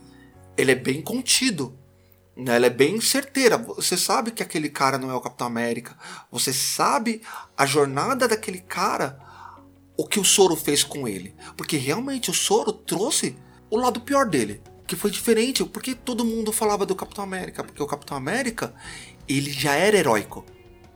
[0.55, 1.77] ele é bem contido.
[2.35, 2.55] Né?
[2.55, 3.57] Ela é bem certeira.
[3.57, 5.97] Você sabe que aquele cara não é o Capitão América.
[6.31, 7.21] Você sabe
[7.57, 9.19] a jornada daquele cara,
[9.97, 11.35] o que o Soro fez com ele.
[11.57, 13.35] Porque realmente o Soro trouxe
[13.69, 14.61] o lado pior dele.
[14.87, 17.63] Que foi diferente, porque todo mundo falava do Capitão América.
[17.63, 18.73] Porque o Capitão América,
[19.27, 20.45] ele já era heróico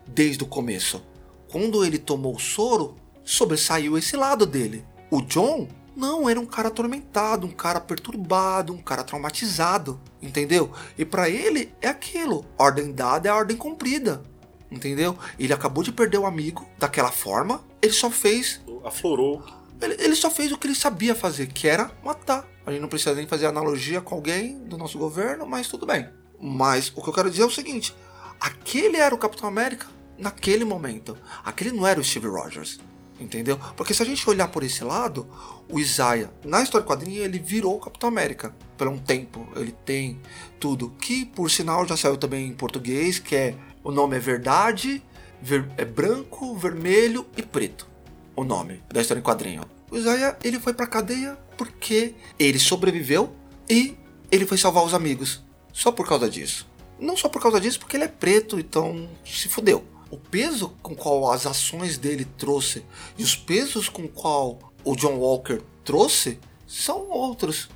[0.07, 1.03] desde o começo.
[1.49, 4.85] Quando ele tomou o soro, sobressaiu esse lado dele.
[5.09, 10.71] O John não era um cara atormentado, um cara perturbado, um cara traumatizado, entendeu?
[10.97, 14.23] E pra ele é aquilo, ordem dada é ordem cumprida,
[14.71, 15.17] entendeu?
[15.37, 19.43] Ele acabou de perder o amigo daquela forma, ele só fez Aflorou.
[19.81, 22.47] ele, ele só fez o que ele sabia fazer, que era matar.
[22.65, 26.09] A gente não precisa nem fazer analogia com alguém do nosso governo, mas tudo bem.
[26.39, 27.95] Mas o que eu quero dizer é o seguinte:
[28.39, 31.17] aquele era o Capitão América naquele momento.
[31.43, 32.79] Aquele não era o Steve Rogers.
[33.23, 33.57] Entendeu?
[33.77, 35.27] Porque se a gente olhar por esse lado,
[35.69, 39.47] o Isaiah, na história quadrinha, ele virou o Capitão América por um tempo.
[39.55, 40.19] Ele tem
[40.59, 40.89] tudo.
[40.99, 45.01] Que, por sinal, já saiu também em português, que é o nome é Verdade,
[45.41, 47.87] ver- é branco, vermelho e preto
[48.35, 49.63] o nome da história em quadrinho.
[49.89, 53.33] O Isaiah, ele foi pra cadeia porque ele sobreviveu
[53.69, 53.95] e
[54.31, 55.43] ele foi salvar os amigos.
[55.71, 56.67] Só por causa disso.
[56.99, 59.83] Não só por causa disso, porque ele é preto, então se fudeu.
[60.13, 62.85] O peso com qual as ações dele trouxe
[63.17, 67.67] e os pesos com qual o John Walker trouxe são outros.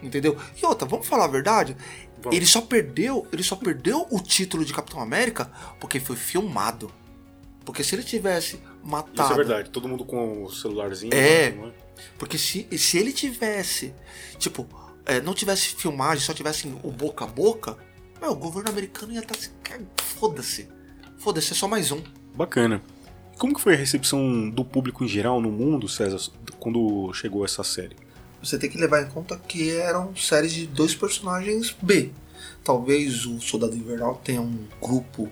[0.00, 0.38] Entendeu?
[0.62, 1.76] E outra, vamos falar a verdade?
[2.22, 2.36] Vamos.
[2.36, 6.88] Ele só perdeu, ele só perdeu o título de Capitão América porque foi filmado.
[7.64, 11.12] Porque se ele tivesse matado Isso é verdade, todo mundo com o celularzinho.
[11.12, 11.50] É.
[11.50, 11.72] não
[12.16, 13.92] porque se, se ele tivesse,
[14.38, 14.68] tipo,
[15.04, 17.76] é, não tivesse filmagem, só tivesse o boca a boca,
[18.20, 20.68] meu, o governo americano ia estar assim, "Cara, foda-se.
[21.20, 22.02] Foda-se, é só mais um.
[22.34, 22.82] Bacana.
[23.36, 26.18] Como que foi a recepção do público em geral no mundo, César,
[26.58, 27.94] quando chegou essa série?
[28.42, 32.10] Você tem que levar em conta que eram séries de dois personagens B.
[32.64, 35.28] Talvez o Soldado Invernal tenha um grupo,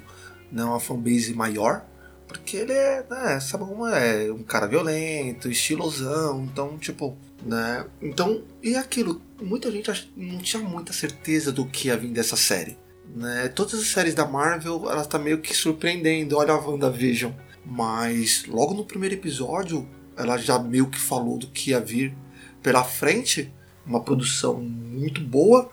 [0.53, 1.83] né, uma fanbase maior,
[2.27, 8.43] porque ele é, né, sabe como é, um cara violento, estilosão, então, tipo, né, então,
[8.63, 12.77] e aquilo, muita gente não tinha muita certeza do que ia vir dessa série,
[13.15, 17.33] né, todas as séries da Marvel, ela tá meio que surpreendendo, olha a WandaVision,
[17.65, 22.15] mas logo no primeiro episódio, ela já meio que falou do que ia vir
[22.63, 23.53] pela frente,
[23.87, 25.71] uma produção muito boa,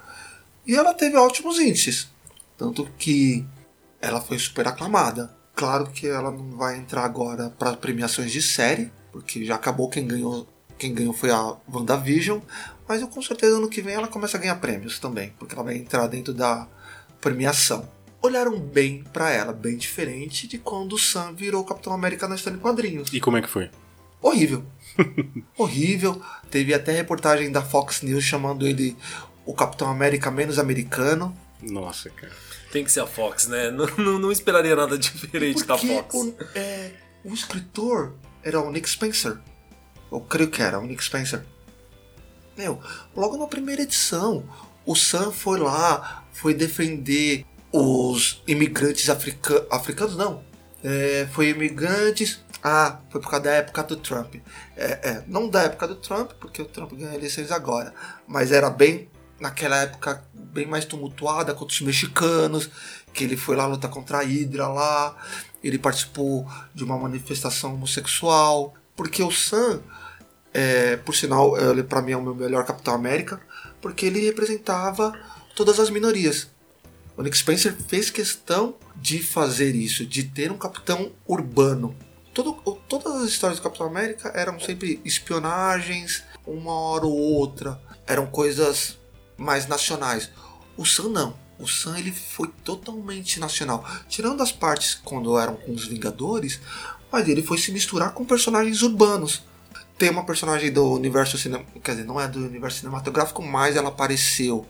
[0.65, 2.09] e ela teve ótimos índices.
[2.57, 3.45] Tanto que
[4.01, 5.35] ela foi super aclamada.
[5.53, 10.05] Claro que ela não vai entrar agora para premiações de série, porque já acabou quem
[10.05, 10.47] ganhou.
[10.77, 12.39] Quem ganhou foi a WandaVision,
[12.87, 15.63] mas eu com certeza ano que vem ela começa a ganhar prêmios também, porque ela
[15.63, 16.67] vai entrar dentro da
[17.25, 17.89] premiação.
[18.21, 22.55] Olharam bem para ela, bem diferente de quando o Sam virou Capitão América na história
[22.55, 23.09] em quadrinhos.
[23.11, 23.71] E como é que foi?
[24.21, 24.63] Horrível.
[25.57, 26.21] Horrível.
[26.51, 28.95] Teve até reportagem da Fox News chamando ele
[29.43, 31.35] o Capitão América menos americano.
[31.63, 32.31] Nossa, cara.
[32.71, 33.69] Tem que ser a Fox, né?
[33.71, 36.13] Não, não, não esperaria nada diferente da Fox.
[36.13, 36.91] o, é,
[37.23, 39.39] o escritor era o Nick Spencer.
[40.11, 41.43] Eu creio que era o Nick Spencer.
[42.55, 42.79] Meu,
[43.15, 44.43] logo na primeira edição,
[44.85, 50.43] o Sam foi lá, foi defender os imigrantes africa africanos, não.
[50.83, 52.43] É, foi imigrantes.
[52.61, 54.35] Ah, foi por causa da época do Trump.
[54.75, 57.93] É, é, não da época do Trump, porque o Trump ganha eleições agora.
[58.27, 62.69] Mas era bem naquela época bem mais tumultuada contra os mexicanos,
[63.13, 65.15] que ele foi lá lutar contra a Hydra lá,
[65.63, 69.81] ele participou de uma manifestação homossexual, porque o Sam,
[70.53, 73.39] é, por sinal, ele para mim é o meu melhor Capitão América,
[73.81, 75.13] porque ele representava
[75.55, 76.49] todas as minorias.
[77.17, 81.95] O Nick Spencer fez questão de fazer isso, de ter um capitão urbano.
[82.33, 82.53] Todo,
[82.89, 88.97] todas as histórias do Capitão América eram sempre espionagens, uma hora ou outra, eram coisas
[89.37, 90.29] mais nacionais.
[90.75, 91.45] O Sam não.
[91.57, 93.85] O Sam ele foi totalmente nacional.
[94.09, 96.59] Tirando as partes quando eram com os Vingadores,
[97.09, 99.43] mas ele foi se misturar com personagens urbanos.
[99.97, 103.87] Tem uma personagem do universo cinema, quer dizer, não é do universo cinematográfico, mas ela
[103.87, 104.67] apareceu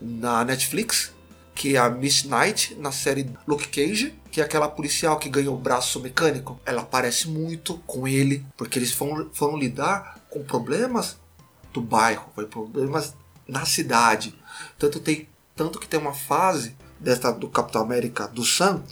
[0.00, 1.12] na Netflix,
[1.54, 5.54] que é a Miss Knight na série Luke Cage, que é aquela policial que ganhou
[5.54, 6.60] o braço mecânico.
[6.66, 11.16] Ela aparece muito com ele, porque eles foram, foram lidar com problemas
[11.72, 13.14] do bairro, problemas
[13.48, 14.34] na cidade.
[14.78, 18.82] Tanto, tem, tanto que tem uma fase dessa do Capitão América do Sam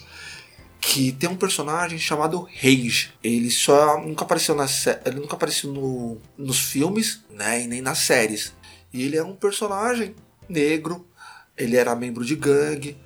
[0.80, 3.12] que tem um personagem chamado Rage.
[3.22, 4.66] Ele só nunca apareceu na
[5.06, 8.52] ele nunca apareceu no, nos filmes, né, e nem nas séries.
[8.92, 10.14] E ele é um personagem
[10.48, 11.06] negro.
[11.56, 12.96] Ele era membro de gangue,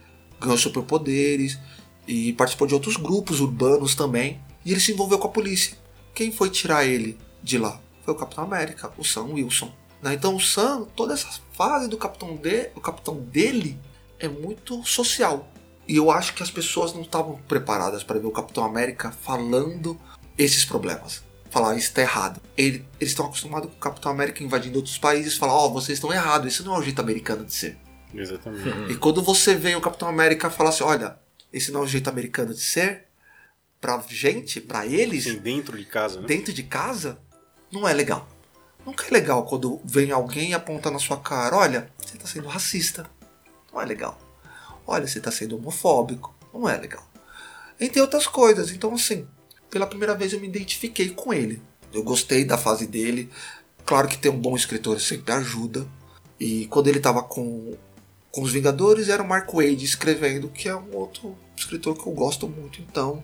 [0.40, 1.59] ganhou superpoderes
[2.07, 4.40] e participou de outros grupos urbanos também.
[4.64, 5.77] E ele se envolveu com a polícia.
[6.14, 7.81] Quem foi tirar ele de lá?
[8.05, 9.72] Foi o Capitão América, o Sam Wilson.
[10.03, 10.14] Né?
[10.14, 13.79] Então o Sam, toda essa fase do capitão, de, o capitão dele
[14.18, 15.48] é muito social.
[15.87, 19.98] E eu acho que as pessoas não estavam preparadas para ver o Capitão América falando
[20.37, 21.24] esses problemas.
[21.59, 22.40] Falar isso está errado.
[22.57, 25.73] Ele, eles estão acostumados com o Capitão América invadindo outros países e falar: Ó, oh,
[25.73, 27.77] vocês estão errados, isso não é o jeito americano de ser.
[28.14, 28.92] Exatamente.
[28.92, 31.18] E quando você vê o Capitão América falar assim: olha,
[31.53, 33.07] esse não é o jeito americano de ser,
[33.81, 36.29] pra gente, pra eles, Sim, dentro de casa, né?
[36.29, 37.18] dentro de casa,
[37.73, 38.29] não é legal.
[38.87, 42.47] Nunca é legal quando vem alguém e aponta na sua cara: olha, você está sendo
[42.47, 43.05] racista.
[43.73, 44.16] Não é legal.
[44.87, 46.33] Olha, você está sendo homofóbico.
[46.55, 47.05] Não é legal.
[47.81, 48.71] Entre outras coisas.
[48.71, 49.27] Então, assim,
[49.70, 51.62] pela primeira vez eu me identifiquei com ele.
[51.92, 53.31] Eu gostei da fase dele.
[53.85, 55.87] Claro que ter um bom escritor sempre ajuda.
[56.38, 57.76] E quando ele estava com,
[58.31, 62.12] com os Vingadores, era o Mark Wade escrevendo, que é um outro escritor que eu
[62.12, 62.81] gosto muito.
[62.81, 63.22] Então,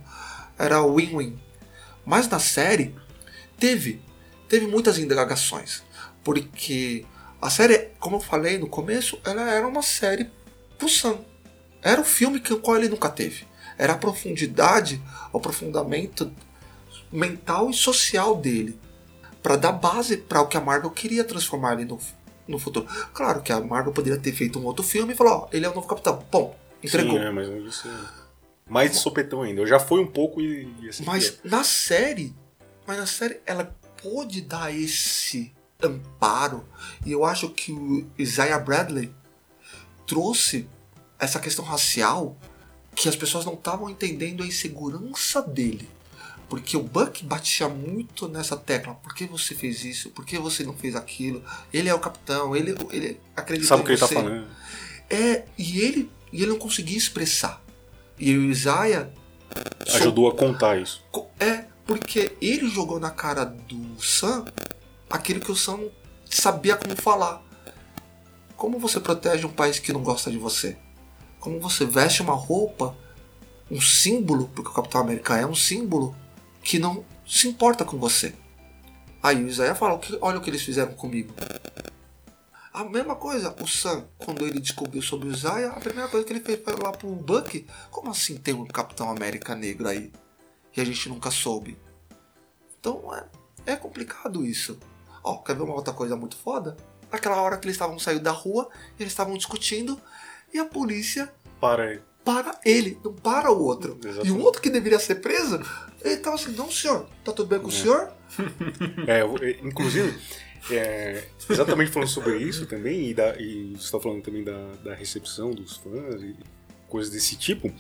[0.58, 1.38] era win-win.
[2.04, 2.94] Mas na série,
[3.58, 4.02] teve
[4.48, 5.82] teve muitas indagações,
[6.22, 7.04] porque
[7.40, 10.30] a série, como eu falei no começo, ela era uma série
[10.78, 10.88] pro.
[11.82, 13.46] Era o filme que o qual ele nunca teve.
[13.76, 15.00] Era a profundidade,
[15.32, 16.30] o aprofundamento
[17.10, 18.78] mental e social dele,
[19.42, 21.98] para dar base para o que a Marvel queria transformar ele no,
[22.46, 22.86] no futuro.
[23.12, 25.68] Claro que a Marvel poderia ter feito um outro filme e falar, ó, ele é
[25.68, 26.24] o novo Capitão.
[26.30, 27.18] Bom, entregou.
[27.18, 28.24] Sim, é, mas isso é
[28.68, 29.60] mais de sopetão ainda.
[29.60, 31.48] Eu já fui um pouco e, e assim Mas é.
[31.48, 32.34] na série,
[32.86, 36.64] mas na série ela pôde dar esse amparo.
[37.04, 39.14] E eu acho que o Isaiah Bradley
[40.06, 40.68] trouxe
[41.18, 42.36] essa questão racial
[42.94, 45.88] que as pessoas não estavam entendendo a insegurança dele.
[46.48, 48.94] Porque o Buck batia muito nessa tecla.
[48.94, 50.10] Por que você fez isso?
[50.10, 51.42] Por que você não fez aquilo?
[51.72, 54.14] Ele é o capitão, ele, ele acredita Sabe o que ele tá você.
[54.14, 54.46] falando.
[55.10, 57.62] É, e ele, e ele não conseguia expressar.
[58.18, 59.10] E o Isaiah
[59.94, 61.04] Ajudou a contar isso.
[61.38, 64.44] É, porque ele jogou na cara do Sam
[65.08, 65.88] aquilo que o Sam
[66.24, 67.42] sabia como falar.
[68.56, 70.76] Como você protege um país que não gosta de você?
[71.44, 72.96] Como você veste uma roupa,
[73.70, 76.16] um símbolo, porque o Capitão América é um símbolo,
[76.62, 78.34] que não se importa com você.
[79.22, 81.34] Aí o Isaiah fala, "O que- olha o que eles fizeram comigo.
[82.72, 86.32] A mesma coisa, o Sam, quando ele descobriu sobre o Isaiah, a primeira coisa que
[86.32, 90.10] ele fez foi lá pro Buck, como assim tem um Capitão América negro aí?
[90.74, 91.76] E a gente nunca soube.
[92.80, 94.78] Então é, é complicado isso.
[95.22, 96.74] Ó, quer ver uma outra coisa muito foda?
[97.12, 98.66] Naquela hora que eles estavam saindo da rua,
[98.98, 100.00] eles estavam discutindo
[100.54, 102.00] e a polícia Para aí.
[102.24, 103.98] para ele, não para o outro.
[104.02, 104.32] E Exatamente.
[104.32, 105.60] o outro que deveria ser preso,
[106.02, 108.10] ele tava assim, não senhor, tá tudo bem com o senhor?
[109.06, 110.18] É, eu- é, inclusive,
[110.70, 114.94] é, exatamente falando sobre isso também, e, da, e você está falando também da, da
[114.94, 116.34] recepção dos fãs e
[116.88, 117.72] coisas desse tipo,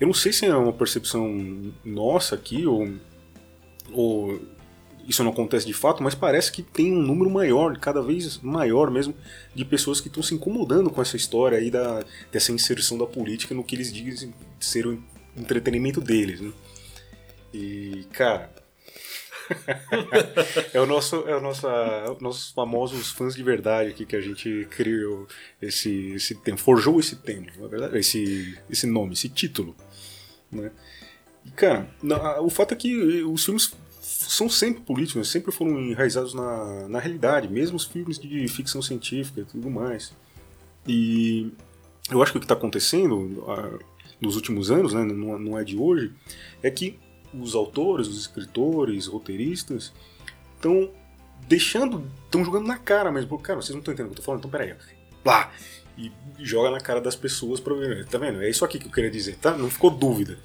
[0.00, 2.88] eu não sei se é uma percepção nossa aqui, ou,
[3.92, 4.40] ou
[5.08, 8.90] isso não acontece de fato, mas parece que tem um número maior, cada vez maior
[8.90, 9.14] mesmo,
[9.54, 13.54] de pessoas que estão se incomodando com essa história aí da, dessa inserção da política
[13.54, 15.02] no que eles dizem ser o
[15.34, 16.52] entretenimento deles, né?
[17.54, 18.52] E, cara,
[20.74, 21.66] é o nosso, é o nosso,
[22.20, 25.26] nossos famosos fãs de verdade aqui que a gente criou
[25.62, 29.74] esse, esse tema, forjou esse tema, na verdade, esse, esse nome, esse título,
[30.52, 30.70] né?
[31.46, 31.88] E, cara,
[32.40, 33.72] o fato é que os filmes
[34.18, 39.42] são sempre políticos, sempre foram enraizados na, na realidade, mesmo os filmes de ficção científica
[39.42, 40.12] e tudo mais.
[40.86, 41.52] E
[42.10, 43.78] eu acho que o que está acontecendo ah,
[44.20, 46.12] nos últimos anos, né, não, não é de hoje,
[46.62, 46.98] é que
[47.32, 49.92] os autores, os escritores, roteiristas
[50.56, 50.90] estão
[51.46, 53.38] deixando, estão jogando na cara mesmo.
[53.38, 54.40] Cara, vocês não estão entendendo o que eu tô falando?
[54.40, 54.74] Então peraí.
[55.24, 55.52] Lá!
[55.96, 58.04] E joga na cara das pessoas pra ver.
[58.06, 58.42] Tá vendo?
[58.42, 59.56] É isso aqui que eu queria dizer, tá?
[59.56, 60.38] Não ficou dúvida.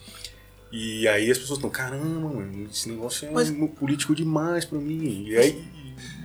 [0.76, 5.26] E aí as pessoas estão, caramba, mano, esse negócio é Mas- político demais pra mim.
[5.28, 5.64] E aí,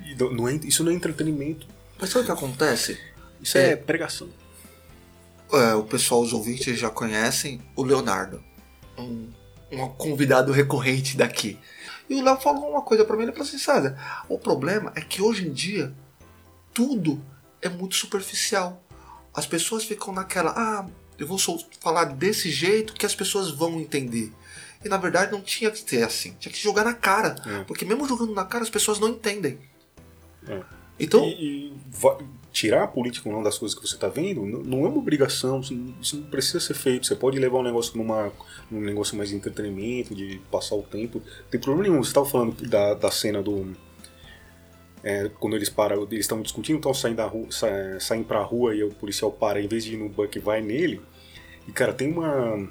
[0.06, 1.66] e- e não é- isso não é entretenimento,
[2.00, 2.98] Mas sabe o que acontece?
[3.42, 4.26] isso é, pregação.
[5.52, 8.42] É, o pessoal, os ouvintes já conhecem o Leonardo,
[8.96, 9.28] um,
[9.70, 11.58] um convidado recorrente daqui.
[12.08, 13.98] E o Léo falou uma coisa pra mim, ele falou assim, César,
[14.30, 15.92] o problema é que hoje em dia
[16.72, 17.22] tudo
[17.61, 18.82] é muito superficial.
[19.34, 20.87] As pessoas ficam naquela, ah,
[21.18, 21.38] eu vou
[21.81, 24.33] falar desse jeito que as pessoas vão entender.
[24.85, 27.37] E na verdade não tinha que ser assim, tinha que jogar na cara.
[27.44, 27.64] É.
[27.64, 29.59] Porque mesmo jogando na cara as pessoas não entendem.
[30.46, 30.62] É.
[31.00, 31.72] Então, E, e
[32.52, 35.61] tirar a política ou não das coisas que você está vendo não, é uma obrigação,
[35.61, 37.07] isso não, precisa ser feito.
[37.07, 38.33] Você pode levar um negócio numa,
[38.70, 41.22] num negócio mais de entretenimento, de passar o tempo.
[41.24, 42.02] Não tem problema nenhum.
[42.02, 43.76] Você estava falando da, da cena do.
[45.04, 47.68] é, quando eles param, eles estão discutindo, estão saindo, da rua, sa,
[48.00, 51.00] saem pra rua e o policial para, em vez de ir no Buck, vai nele.
[51.68, 52.68] E cara, tem uma.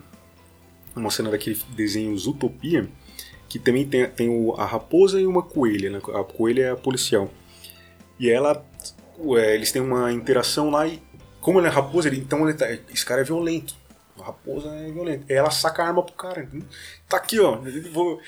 [0.96, 2.90] Uma cena daquele desenho Zootopia
[3.48, 5.90] que também tem, tem o- a raposa e uma coelha.
[5.92, 6.02] Né?
[6.16, 7.32] A coelha é a policial.
[8.20, 8.66] E ela.
[9.54, 11.02] eles têm uma interação lá e.
[11.40, 13.74] Como ele é raposa, ele, então ele tá, esse cara é violento.
[14.20, 15.32] A raposa é violenta.
[15.32, 16.50] Ela saca a arma pro cara.
[17.08, 17.58] Tá aqui, ó.
[17.94, 18.20] Vou,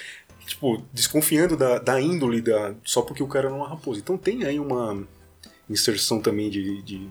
[0.45, 3.99] tipo, desconfiando da, da índole da, só porque o cara não é uma raposa.
[3.99, 5.03] Então tem aí uma
[5.69, 7.09] inserção também de, de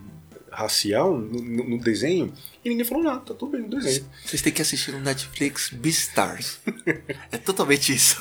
[0.58, 2.32] racial no, no- desenho.
[2.64, 4.04] E ninguém falou nada, tá tudo bem no desenho.
[4.24, 6.58] vocês têm que assistir no Netflix Beastars.
[7.30, 8.20] é totalmente isso.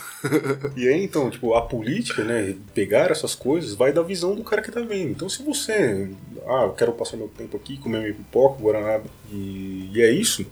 [0.75, 4.61] E aí, então, tipo, a política, né, pegar essas coisas vai da visão do cara
[4.61, 5.09] que tá vendo.
[5.11, 6.09] Então, se você,
[6.45, 10.45] ah, eu quero passar meu tempo aqui, comer minha pipoca, guaraná, e, e é isso,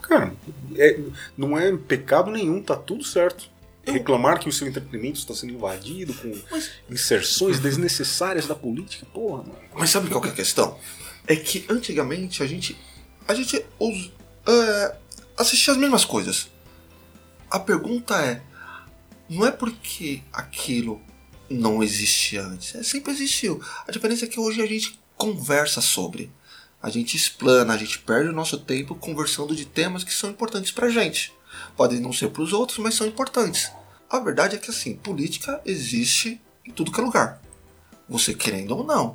[0.00, 0.32] cara,
[0.76, 1.00] é-
[1.36, 3.50] não é pecado nenhum, tá tudo certo.
[3.84, 6.32] Reclamar que o seu entretenimento está sendo invadido com
[6.88, 9.58] inserções desnecessárias da política, porra, mano.
[9.74, 10.78] Mas sabe qual que é a questão?
[11.26, 12.76] É que antigamente a gente.
[13.26, 14.10] A gente us-
[14.46, 14.96] é,
[15.36, 16.48] assistia as mesmas coisas.
[17.50, 18.42] A pergunta é.
[19.28, 21.00] Não é porque aquilo
[21.50, 22.74] não existia antes.
[22.74, 23.60] É, sempre existiu.
[23.86, 26.30] A diferença é que hoje a gente conversa sobre.
[26.82, 30.72] A gente explana, a gente perde o nosso tempo conversando de temas que são importantes
[30.72, 31.32] pra gente.
[31.76, 33.70] Podem não ser pros outros, mas são importantes.
[34.10, 37.40] A verdade é que assim, política existe em tudo que é lugar.
[38.08, 39.14] Você querendo ou não.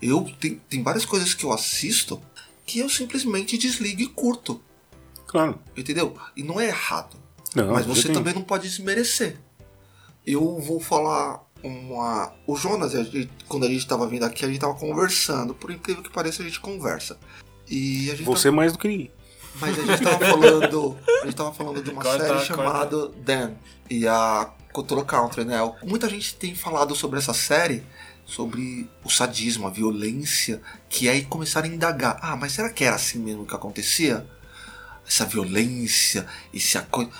[0.00, 2.20] Eu tem, tem várias coisas que eu assisto
[2.64, 4.60] que eu simplesmente desligo e curto.
[5.26, 5.58] Claro.
[5.76, 6.16] Entendeu?
[6.36, 7.16] E não é errado.
[7.54, 9.36] Não, mas você também não pode desmerecer.
[10.26, 12.32] Eu vou falar uma.
[12.46, 15.54] O Jonas, a gente- quando a gente tava vindo aqui, a gente tava conversando.
[15.54, 17.18] Por incrível que pareça, a gente conversa.
[17.66, 19.10] E a gente Você mais do que ninguém.
[19.60, 20.98] Mas a gente tava falando.
[21.22, 23.52] A gente tava falando de uma Corta, série chamada Dan
[23.90, 25.56] e a Cultura Country, né?
[25.82, 27.84] Muita gente tem falado sobre essa série,
[28.24, 32.18] sobre o sadismo, a violência, que aí começaram a indagar.
[32.22, 34.26] Ah, mas será que era assim mesmo que acontecia?
[35.06, 37.10] Essa violência, esse coisa.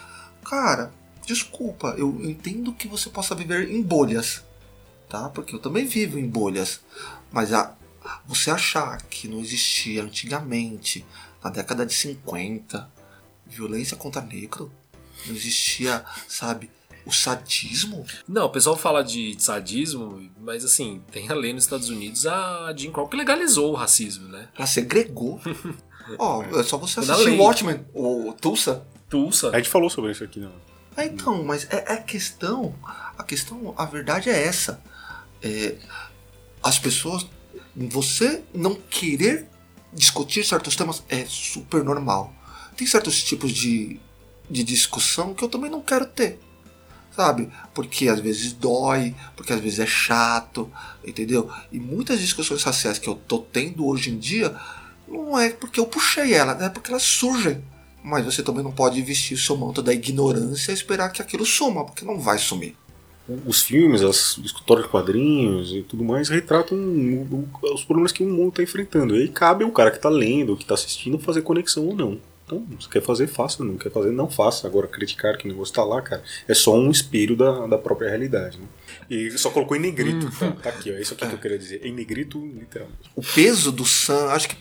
[0.44, 0.92] Cara,
[1.26, 4.44] desculpa, eu entendo que você possa viver em bolhas,
[5.08, 5.28] tá?
[5.30, 6.80] Porque eu também vivo em bolhas.
[7.32, 7.74] Mas a,
[8.26, 11.04] você achar que não existia antigamente,
[11.42, 12.90] na década de 50,
[13.46, 14.70] violência contra negro,
[15.26, 16.70] não existia, sabe,
[17.04, 18.04] o sadismo?
[18.28, 22.72] Não, o pessoal fala de sadismo, mas assim, tem a lei nos Estados Unidos, a
[22.76, 24.48] Jim Crow que legalizou o racismo, né?
[24.56, 25.40] Ela segregou.
[26.18, 27.38] Ó, é só você assistir lei.
[27.38, 28.86] Watchmen, ou Tulsa.
[29.08, 29.50] Tulsa.
[29.50, 30.50] A gente falou sobre isso aqui, né?
[30.96, 32.74] É, então, mas é, é a questão,
[33.16, 34.82] a questão, a verdade é essa.
[35.42, 35.76] É,
[36.62, 37.26] as pessoas,
[37.74, 39.48] você não querer
[39.92, 42.32] discutir certos temas é super normal.
[42.76, 43.98] tem certos tipos de,
[44.48, 46.38] de discussão que eu também não quero ter.
[47.14, 47.50] Sabe?
[47.74, 50.70] Porque às vezes dói, porque às vezes é chato,
[51.04, 51.50] entendeu?
[51.72, 54.54] E muitas discussões raciais que eu tô tendo hoje em dia
[55.08, 57.64] não é porque eu puxei ela, é porque elas surgem.
[58.04, 61.44] Mas você também não pode vestir o seu manto da ignorância e esperar que aquilo
[61.44, 62.76] suma, porque não vai sumir.
[63.46, 66.78] Os filmes, as histórias de quadrinhos e tudo mais retratam
[67.62, 69.16] os problemas que o mundo está enfrentando.
[69.16, 72.18] E aí cabe o cara que está lendo, que está assistindo, fazer conexão ou não.
[72.48, 73.62] Então, se quer fazer, faça.
[73.62, 74.66] Não quer fazer, não faça.
[74.66, 78.08] Agora, criticar que o negócio está lá, cara, é só um espelho da, da própria
[78.08, 78.58] realidade.
[78.58, 78.66] Né?
[79.10, 80.26] E só colocou em negrito.
[80.26, 80.30] Hum.
[80.30, 80.94] Tá, tá, aqui, ó.
[80.94, 81.28] É isso aqui é.
[81.28, 81.84] que eu queria dizer.
[81.84, 83.10] Em negrito, literalmente.
[83.14, 84.56] O peso do Sam, acho que,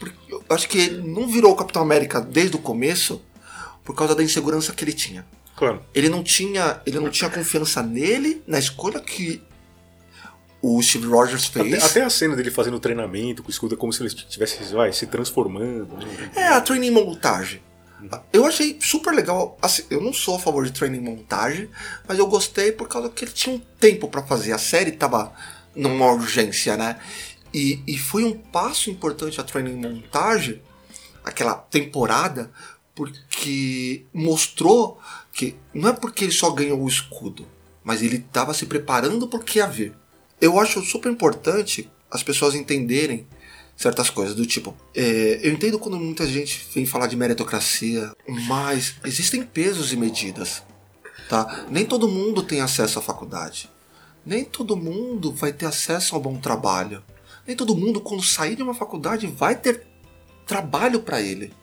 [0.49, 3.22] acho que ele não virou o Capitão América desde o começo
[3.86, 5.26] por causa da insegurança que ele tinha.
[5.58, 5.84] Claro.
[5.93, 9.41] Ele não tinha, ele não tinha confiança nele, na escolha que
[10.62, 11.74] o Steve Rogers fez.
[11.74, 14.93] Até, até a cena dele fazendo treinamento com o escudo, como se ele estivesse vai,
[14.93, 15.97] se transformando.
[15.97, 16.32] Né?
[16.36, 17.62] É, a training montagem.
[18.32, 19.58] Eu achei super legal.
[19.60, 21.68] Assim, eu não sou a favor de training montagem,
[22.08, 24.51] mas eu gostei por causa que ele tinha um tempo para fazer.
[24.51, 25.34] A série tava
[25.76, 26.99] numa urgência, né?
[27.51, 30.62] E, e foi um passo importante a training montagem,
[31.24, 32.51] aquela temporada,
[32.93, 34.99] porque mostrou
[35.38, 37.48] que não é porque ele só ganhou o escudo,
[37.84, 39.94] mas ele estava se preparando para o que ia vir.
[40.42, 43.28] Eu acho super importante as pessoas entenderem
[43.76, 48.12] certas coisas, do tipo, é, eu entendo quando muita gente vem falar de meritocracia,
[48.48, 50.64] mas existem pesos e medidas,
[51.30, 51.68] tá?
[51.70, 53.70] Nem todo mundo tem acesso à faculdade,
[54.26, 57.04] nem todo mundo vai ter acesso a um bom trabalho,
[57.46, 59.86] nem todo mundo quando sair de uma faculdade vai ter
[60.48, 61.54] trabalho para ele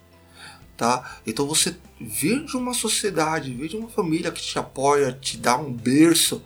[0.77, 1.19] tá?
[1.27, 6.43] Então você de uma sociedade, de uma família que te apoia, te dá um berço,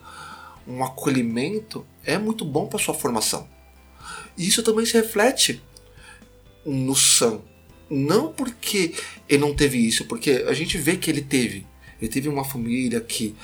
[0.67, 3.47] um acolhimento, é muito bom para sua formação.
[4.37, 5.61] E isso também se reflete
[6.65, 7.41] no Sam.
[7.89, 8.93] Não porque
[9.27, 11.65] ele não teve isso, porque a gente vê que ele teve.
[11.99, 13.35] Ele teve uma família que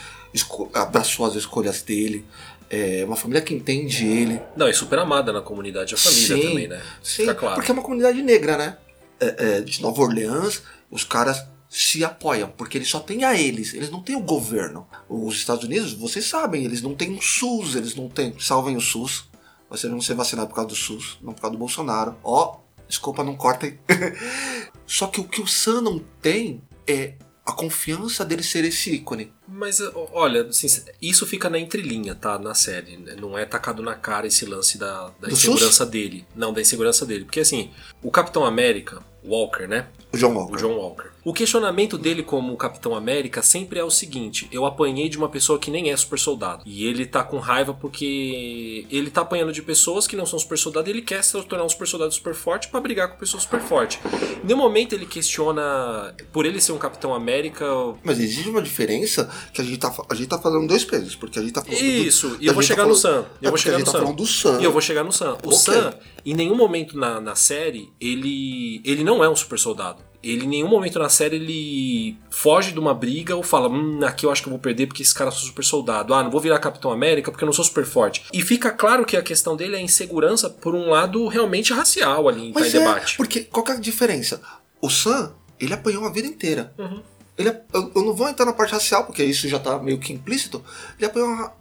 [0.74, 2.26] abraçou as escolhas dele,
[2.70, 4.40] é uma família que entende ele.
[4.56, 6.82] Não, é super amada na comunidade, a família sim, também, né?
[7.02, 7.56] Sim, claro.
[7.56, 8.78] porque é uma comunidade negra, né?
[9.20, 10.62] É, é, de Nova Orleans,
[10.96, 14.88] os caras se apoiam, porque eles só têm a eles, eles não têm o governo.
[15.10, 18.82] Os Estados Unidos, vocês sabem, eles não têm o SUS, eles não têm, salvem o
[18.82, 19.26] SUS.
[19.70, 22.16] Você não ser vacinado por causa do SUS, não por causa do Bolsonaro.
[22.24, 23.78] Ó, oh, desculpa, não cortem.
[24.88, 27.16] só que o que o Sam não tem é
[27.46, 29.34] a confiança dele ser esse ícone.
[29.48, 29.80] Mas
[30.14, 30.68] olha, assim,
[31.02, 32.40] isso fica na entrelinha, tá?
[32.40, 32.96] Na série.
[32.98, 33.16] Né?
[33.20, 35.90] Não é tacado na cara esse lance da, da insegurança SUS?
[35.90, 36.26] dele.
[36.36, 37.26] Não, da insegurança dele.
[37.26, 37.72] Porque assim,
[38.02, 39.88] o Capitão América, Walker, né?
[40.14, 40.54] O John Walker.
[40.54, 41.15] O John Walker.
[41.26, 45.58] O questionamento dele como Capitão América sempre é o seguinte: eu apanhei de uma pessoa
[45.58, 46.62] que nem é super soldado.
[46.68, 50.56] E ele tá com raiva porque ele tá apanhando de pessoas que não são super
[50.56, 53.42] soldados e ele quer se tornar um super soldado super forte para brigar com pessoas
[53.42, 54.00] super fortes.
[54.44, 57.66] Em nenhum momento ele questiona, por ele ser um Capitão América.
[58.04, 61.40] Mas existe uma diferença que a gente tá, a gente tá falando dois pesos, porque
[61.40, 61.82] a gente tá falando.
[61.82, 63.26] Isso, do, e eu vou chegar tá no Sam.
[63.42, 64.00] Eu é vou chegar no tá Sam.
[64.00, 64.62] falando do Sam.
[64.62, 65.38] E eu vou chegar no Sam.
[65.44, 65.58] O okay.
[65.58, 70.46] Sam, em nenhum momento na, na série, ele, ele não é um super soldado ele
[70.46, 74.32] em nenhum momento na série ele foge de uma briga ou fala, hum, aqui eu
[74.32, 76.14] acho que eu vou perder porque esse cara é super soldado.
[76.14, 78.26] Ah, não vou virar Capitão América porque eu não sou super forte.
[78.34, 82.28] E fica claro que a questão dele é a insegurança por um lado realmente racial
[82.28, 83.18] ali Mas tá em é, debate.
[83.18, 84.42] Porque qual é a diferença?
[84.82, 86.74] O Sam, ele apanhou a vida inteira.
[86.78, 87.04] Uhum.
[87.38, 90.12] Ele, eu, eu, não vou entrar na parte racial, porque isso já tá meio que
[90.12, 90.64] implícito.
[90.98, 91.54] Ele apanhou a,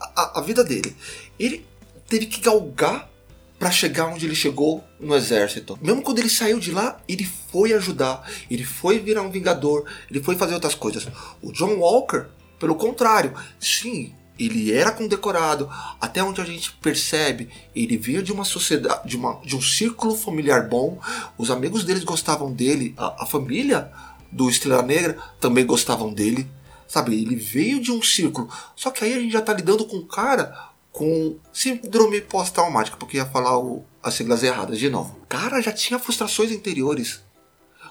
[0.00, 0.94] a, a vida dele.
[1.38, 1.66] Ele
[2.06, 3.10] teve que galgar
[3.58, 5.78] para chegar onde ele chegou no exército.
[5.82, 10.22] Mesmo quando ele saiu de lá, ele foi ajudar, ele foi virar um vingador, ele
[10.22, 11.08] foi fazer outras coisas.
[11.42, 12.26] O John Walker,
[12.58, 15.68] pelo contrário, sim, ele era condecorado,
[16.00, 20.14] até onde a gente percebe, ele vinha de uma sociedade, de, uma, de um círculo
[20.14, 20.98] familiar bom,
[21.36, 23.90] os amigos deles gostavam dele, a, a família
[24.30, 26.48] do Estrela Negra também gostavam dele,
[26.86, 27.20] sabe?
[27.20, 30.06] Ele veio de um círculo, só que aí a gente já tá lidando com um
[30.06, 35.16] cara com síndrome pós-traumática, porque ia falar o, as siglas erradas de novo.
[35.22, 37.22] O cara já tinha frustrações interiores.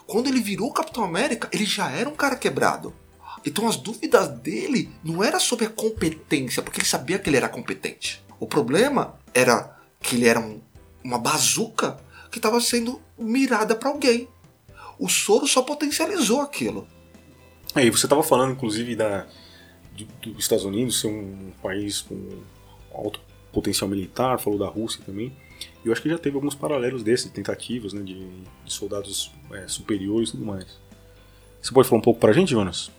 [0.05, 2.93] Quando ele virou Capitão América, ele já era um cara quebrado.
[3.45, 7.47] Então as dúvidas dele não era sobre a competência, porque ele sabia que ele era
[7.47, 8.21] competente.
[8.41, 10.59] O problema era que ele era um,
[11.01, 11.97] uma bazuca
[12.29, 14.27] que estava sendo mirada para alguém.
[14.99, 16.85] O soro só potencializou aquilo.
[17.73, 19.25] Aí você estava falando, inclusive, da,
[20.21, 22.43] dos Estados Unidos ser um país com
[22.97, 23.19] alto
[23.51, 25.35] potencial militar, falou da Rússia também.
[25.83, 28.27] E eu acho que já teve alguns paralelos desses, tentativas né, de,
[28.65, 30.65] de soldados é, superiores e tudo mais.
[31.61, 32.91] Você pode falar um pouco pra gente, Jonas?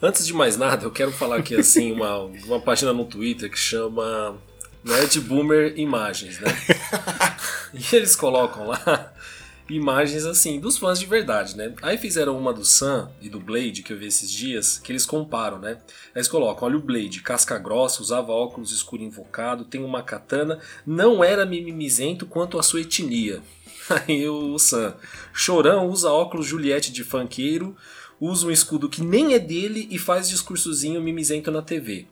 [0.00, 3.58] Antes de mais nada, eu quero falar aqui assim uma, uma página no Twitter que
[3.58, 4.36] chama
[4.84, 6.50] Nerd Boomer Imagens, né?
[7.74, 9.12] e eles colocam lá
[9.70, 11.74] imagens assim, dos fãs de verdade, né?
[11.82, 15.04] Aí fizeram uma do Sam e do Blade, que eu vi esses dias, que eles
[15.04, 15.78] comparam, né?
[16.14, 21.22] Eles colocam, olha o Blade, casca grossa, usava óculos escuro invocado, tem uma katana, não
[21.22, 23.42] era mimimizento quanto a sua etnia.
[24.06, 24.94] Aí o Sam,
[25.32, 27.76] chorão, usa óculos Juliette de funkeiro,
[28.20, 32.06] usa um escudo que nem é dele e faz discursozinho mimizento na TV.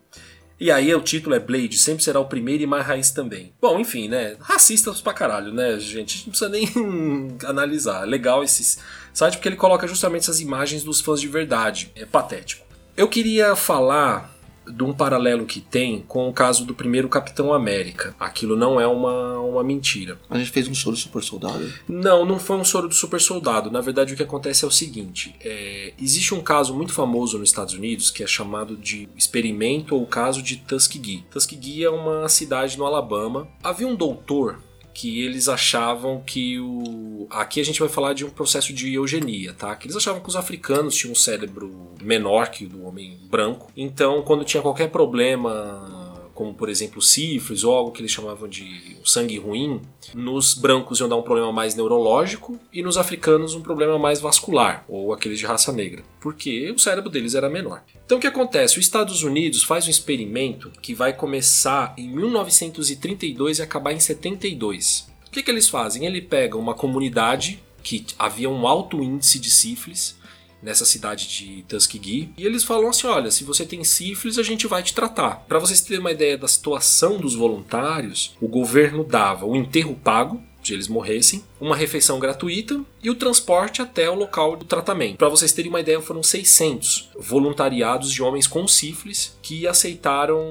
[0.59, 3.53] E aí o título é Blade, sempre será o primeiro e mais raiz também.
[3.61, 4.35] Bom, enfim, né?
[4.39, 6.25] Racistas pra caralho, né, gente?
[6.25, 6.67] Não precisa nem
[7.45, 8.03] analisar.
[8.03, 8.79] É legal esse
[9.13, 11.91] site porque ele coloca justamente essas imagens dos fãs de verdade.
[11.95, 12.65] É patético.
[12.95, 14.35] Eu queria falar
[14.69, 18.15] de um paralelo que tem com o caso do primeiro Capitão América.
[18.19, 20.19] Aquilo não é uma, uma mentira.
[20.29, 21.71] A gente fez um soro super soldado?
[21.87, 23.71] Não, não foi um soro do super soldado.
[23.71, 27.49] Na verdade, o que acontece é o seguinte: é, existe um caso muito famoso nos
[27.49, 31.25] Estados Unidos que é chamado de experimento ou caso de Tuskegee.
[31.29, 33.47] Tuskegee é uma cidade no Alabama.
[33.63, 34.59] Havia um doutor
[34.97, 37.27] que eles achavam que o.
[37.29, 39.75] Aqui a gente vai falar de um processo de eugenia, tá?
[39.75, 43.71] Que eles achavam que os africanos tinham um cérebro menor que o do homem branco.
[43.77, 45.96] Então, quando tinha qualquer problema
[46.37, 49.81] como por exemplo sífilis ou algo que eles chamavam de sangue ruim,
[50.13, 54.85] nos brancos iam dar um problema mais neurológico e nos africanos um problema mais vascular,
[54.87, 57.81] ou aqueles de raça negra, porque o cérebro deles era menor.
[58.05, 58.77] Então o que acontece?
[58.77, 65.09] Os Estados Unidos faz um experimento que vai começar em 1932 e acabar em 72.
[65.25, 66.05] O que, que eles fazem?
[66.05, 70.15] Ele pega uma comunidade que havia um alto índice de sífilis,
[70.61, 72.29] nessa cidade de Tuskegee.
[72.37, 75.45] E eles falam assim: olha, se você tem sífilis, a gente vai te tratar.
[75.47, 80.41] Para vocês terem uma ideia da situação dos voluntários, o governo dava o enterro pago
[80.67, 85.17] se eles morressem, uma refeição gratuita e o transporte até o local do tratamento.
[85.17, 90.43] Para vocês terem uma ideia, foram 600 voluntariados de homens com sífilis que aceitaram,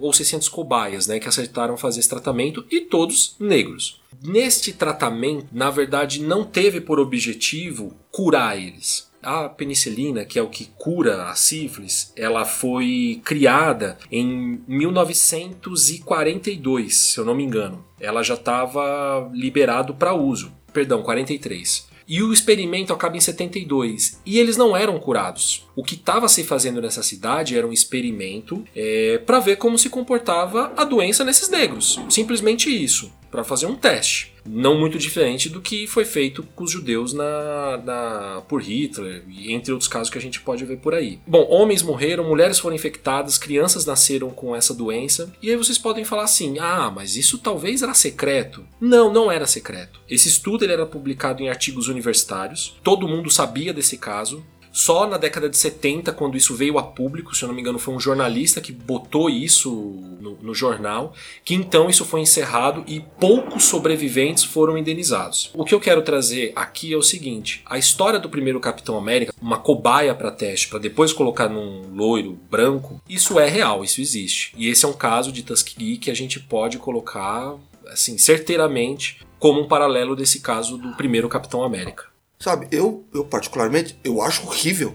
[0.00, 4.00] ou 600 cobaias, né, que aceitaram fazer esse tratamento e todos negros.
[4.22, 10.48] Neste tratamento, na verdade, não teve por objetivo curar eles a penicilina, que é o
[10.48, 17.84] que cura a sífilis, ela foi criada em 1942, se eu não me engano.
[18.00, 20.52] Ela já estava liberado para uso.
[20.72, 21.88] Perdão, 43.
[22.06, 24.20] E o experimento acaba em 72.
[24.24, 25.68] E eles não eram curados.
[25.76, 29.90] O que estava se fazendo nessa cidade era um experimento é, para ver como se
[29.90, 32.00] comportava a doença nesses negros.
[32.08, 34.34] Simplesmente isso para fazer um teste.
[34.46, 39.52] Não muito diferente do que foi feito com os judeus na, na, por Hitler, e
[39.52, 41.20] entre outros casos que a gente pode ver por aí.
[41.26, 46.04] Bom, homens morreram, mulheres foram infectadas, crianças nasceram com essa doença, e aí vocês podem
[46.04, 48.64] falar assim: ah, mas isso talvez era secreto.
[48.80, 50.00] Não, não era secreto.
[50.08, 54.44] Esse estudo ele era publicado em artigos universitários, todo mundo sabia desse caso,
[54.78, 57.80] só na década de 70, quando isso veio a público, se eu não me engano,
[57.80, 59.72] foi um jornalista que botou isso
[60.20, 61.12] no, no, jornal,
[61.44, 65.50] que então isso foi encerrado e poucos sobreviventes foram indenizados.
[65.52, 69.34] O que eu quero trazer aqui é o seguinte: a história do primeiro Capitão América,
[69.42, 74.54] uma cobaia para teste, para depois colocar num loiro branco, isso é real, isso existe.
[74.56, 77.56] E esse é um caso de Tuskegee que a gente pode colocar
[77.88, 82.16] assim certeiramente como um paralelo desse caso do primeiro Capitão América.
[82.38, 84.94] Sabe, eu, eu particularmente, eu acho horrível.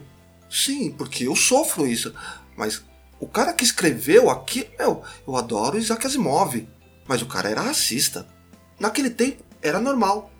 [0.50, 2.14] Sim, porque eu sofro isso.
[2.56, 2.82] Mas
[3.20, 6.66] o cara que escreveu aqui, eu, eu adoro Isaac Asimov.
[7.06, 8.26] Mas o cara era racista.
[8.80, 10.30] Naquele tempo era normal.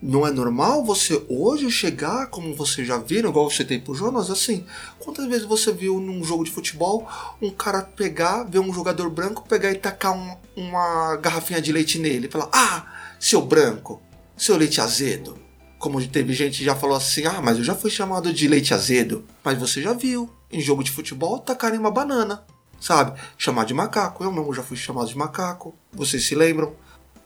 [0.00, 4.30] Não é normal você hoje chegar, como você já viram, igual você tem pro Jonas,
[4.30, 4.64] assim.
[4.98, 7.06] Quantas vezes você viu num jogo de futebol
[7.40, 11.98] um cara pegar, ver um jogador branco, pegar e tacar um, uma garrafinha de leite
[11.98, 14.00] nele e falar: Ah, seu branco,
[14.36, 15.45] seu leite azedo
[15.78, 18.74] como teve gente que já falou assim: ah, mas eu já fui chamado de leite
[18.74, 19.24] azedo.
[19.44, 22.44] Mas você já viu, em jogo de futebol, tacarem uma banana,
[22.80, 23.18] sabe?
[23.36, 24.24] Chamar de macaco.
[24.24, 25.74] Eu mesmo já fui chamado de macaco.
[25.92, 26.74] Vocês se lembram?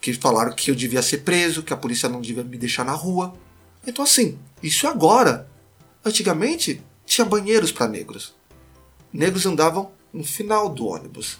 [0.01, 2.93] Que falaram que eu devia ser preso, que a polícia não devia me deixar na
[2.93, 3.35] rua.
[3.87, 5.49] Então, assim, isso é agora.
[6.05, 8.35] Antigamente, tinha banheiros para negros.
[9.13, 11.39] Negros andavam no final do ônibus.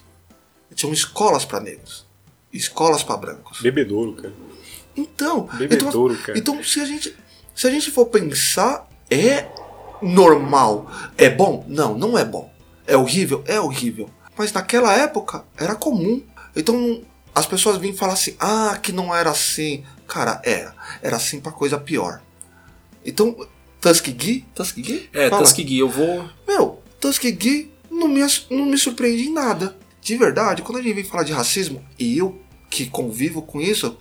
[0.75, 2.07] Tinham escolas para negros.
[2.53, 3.61] Escolas para brancos.
[3.61, 4.35] Bebedouro, cara.
[4.97, 6.39] Então, Bebedouro, então, cara.
[6.39, 7.17] então se a gente
[7.55, 9.47] se a gente for pensar, é
[10.01, 10.91] normal.
[11.17, 11.65] É bom?
[11.69, 12.51] Não, não é bom.
[12.87, 13.45] É horrível?
[13.47, 14.09] É horrível.
[14.37, 16.23] Mas naquela época era comum.
[16.57, 17.03] Então
[17.35, 19.85] as pessoas vinham falar assim: ah, que não era assim.
[20.07, 20.75] Cara, era.
[21.03, 22.21] Era assim pra coisa pior.
[23.05, 23.37] Então,
[23.81, 24.45] Tuskegee?
[24.55, 25.09] Tuskegee?
[25.13, 25.43] É, Fala.
[25.43, 26.29] Tuskegee, eu vou.
[26.47, 28.21] Meu, Tuskegee não me,
[28.51, 29.77] não me surpreende em nada.
[30.01, 33.97] De verdade, quando a gente vem falar de racismo, e eu que convivo com isso,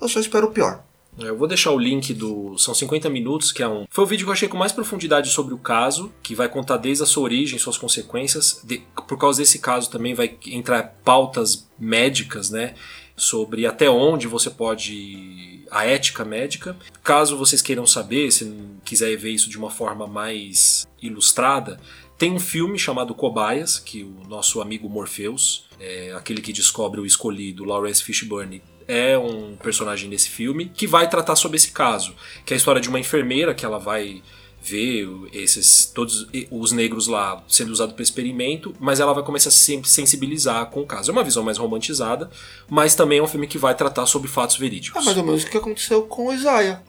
[0.00, 0.82] eu só espero o pior.
[1.18, 2.58] É, Eu vou deixar o link do.
[2.58, 3.86] São 50 minutos, que é um.
[3.88, 6.76] Foi o vídeo que eu achei com mais profundidade sobre o caso, que vai contar
[6.76, 8.60] desde a sua origem, suas consequências.
[8.64, 12.74] De- Por causa desse caso também vai entrar pautas médicas, né?
[13.16, 16.76] sobre até onde você pode a ética médica.
[17.02, 18.52] Caso vocês queiram saber, se
[18.84, 21.78] quiser ver isso de uma forma mais ilustrada,
[22.18, 27.06] tem um filme chamado Cobaias, que o nosso amigo Morpheus, é, aquele que descobre o
[27.06, 32.14] escolhido, Lawrence Fishburne, é um personagem desse filme que vai tratar sobre esse caso,
[32.44, 34.22] que é a história de uma enfermeira que ela vai
[34.64, 39.52] ver esses todos os negros lá sendo usados para experimento, mas ela vai começar a
[39.52, 41.10] se sensibilizar com o caso.
[41.10, 42.30] É uma visão mais romantizada,
[42.68, 45.02] mas também é um filme que vai tratar sobre fatos verídicos.
[45.02, 46.82] É mais ou menos o que aconteceu com o Isaiah.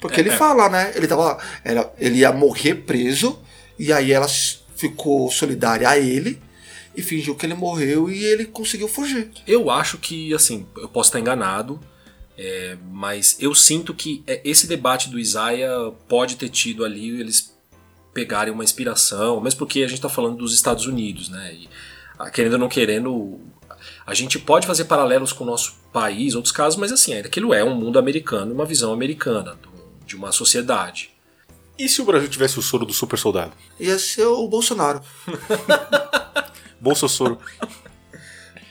[0.00, 0.36] Porque é, ele é.
[0.36, 0.92] fala, né?
[0.96, 1.38] Ele tava.
[1.62, 3.38] Era, ele ia morrer preso,
[3.78, 4.26] e aí ela
[4.74, 6.40] ficou solidária a ele
[6.94, 9.30] e fingiu que ele morreu e ele conseguiu fugir.
[9.46, 11.80] Eu acho que, assim, eu posso estar enganado,
[12.36, 17.54] é, mas eu sinto que é, esse debate do Isaiah pode ter tido ali eles
[18.12, 21.54] pegarem uma inspiração, mesmo porque a gente está falando dos Estados Unidos, né?
[21.54, 21.68] E,
[22.18, 23.38] ah, querendo ou não querendo,
[24.06, 27.62] a gente pode fazer paralelos com o nosso país, outros casos, mas assim, aquilo é
[27.62, 29.56] um mundo americano, uma visão americana
[30.04, 31.10] de uma sociedade.
[31.78, 33.52] E se o Brasil tivesse o soro do super soldado?
[33.78, 35.00] Ia ser o Bolsonaro.
[36.80, 37.38] Bolsa soro.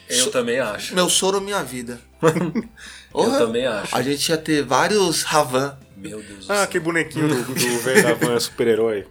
[0.10, 0.96] Eu so, também acho.
[0.96, 2.02] Meu soro, minha vida.
[3.14, 3.96] Eu também acho.
[3.96, 5.78] A gente ia ter vários Ravan.
[5.96, 9.06] Meu Deus do Ah, que bonequinho do, do velho da van, super-herói.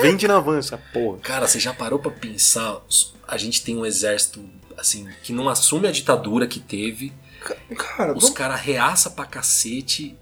[0.00, 1.18] Vende na van essa porra.
[1.18, 2.80] Cara, você já parou pra pensar?
[3.26, 4.44] A gente tem um exército,
[4.76, 7.12] assim, que não assume a ditadura que teve.
[7.76, 8.36] Cara, Os vamos...
[8.36, 10.16] caras reaça pra cacete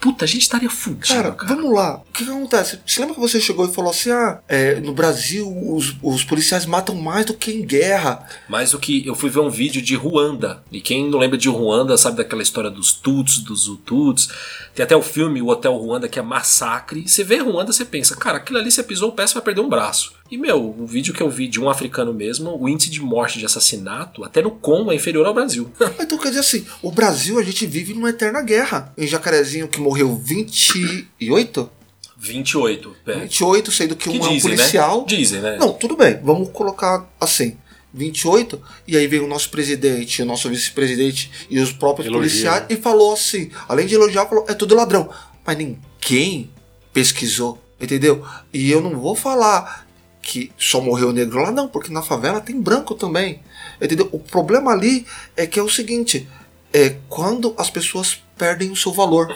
[0.00, 1.14] puta, a gente estaria fudido.
[1.14, 1.96] Cara, cara, vamos lá.
[1.96, 2.80] O que, que, acontece?
[2.86, 6.66] Você lembra que você chegou e falou assim: ah, é, no Brasil os, os policiais
[6.66, 8.26] matam mais do que em guerra.
[8.48, 9.06] Mais do que.
[9.06, 10.62] Eu fui ver um vídeo de Ruanda.
[10.70, 14.28] E quem não lembra de Ruanda sabe daquela história dos Tuts, dos Hututs.
[14.74, 17.08] Tem até o filme O Hotel Ruanda, que é massacre.
[17.08, 19.60] Você vê Ruanda, você pensa, cara, aquilo ali você pisou o pé, você vai perder
[19.60, 20.12] um braço.
[20.30, 23.38] E, meu, o vídeo que eu vi de um africano mesmo, o índice de morte
[23.38, 25.70] de assassinato, até no Congo, é inferior ao Brasil.
[26.00, 28.92] então, quer dizer assim, o Brasil, a gente vive numa eterna guerra.
[28.96, 31.70] Em Jacarezinho, que morreu 28?
[32.18, 33.18] 28, é.
[33.20, 35.00] 28, sendo que, que um dizem, é um policial.
[35.00, 35.06] Né?
[35.06, 35.56] Dizem, né?
[35.58, 37.56] Não, tudo bem, vamos colocar assim.
[37.92, 42.28] 28, e aí veio o nosso presidente, o nosso vice-presidente e os próprios Elogia.
[42.28, 45.08] policiais e falou assim, além de elogiar, falou, é tudo ladrão.
[45.46, 46.50] Mas ninguém
[46.92, 48.22] pesquisou, entendeu?
[48.52, 49.85] E eu não vou falar
[50.26, 53.40] que só morreu negro lá, não, porque na favela tem branco também.
[53.80, 54.08] Entendeu?
[54.10, 55.06] O problema ali
[55.36, 56.28] é que é o seguinte:
[56.72, 59.32] é quando as pessoas perdem o seu valor.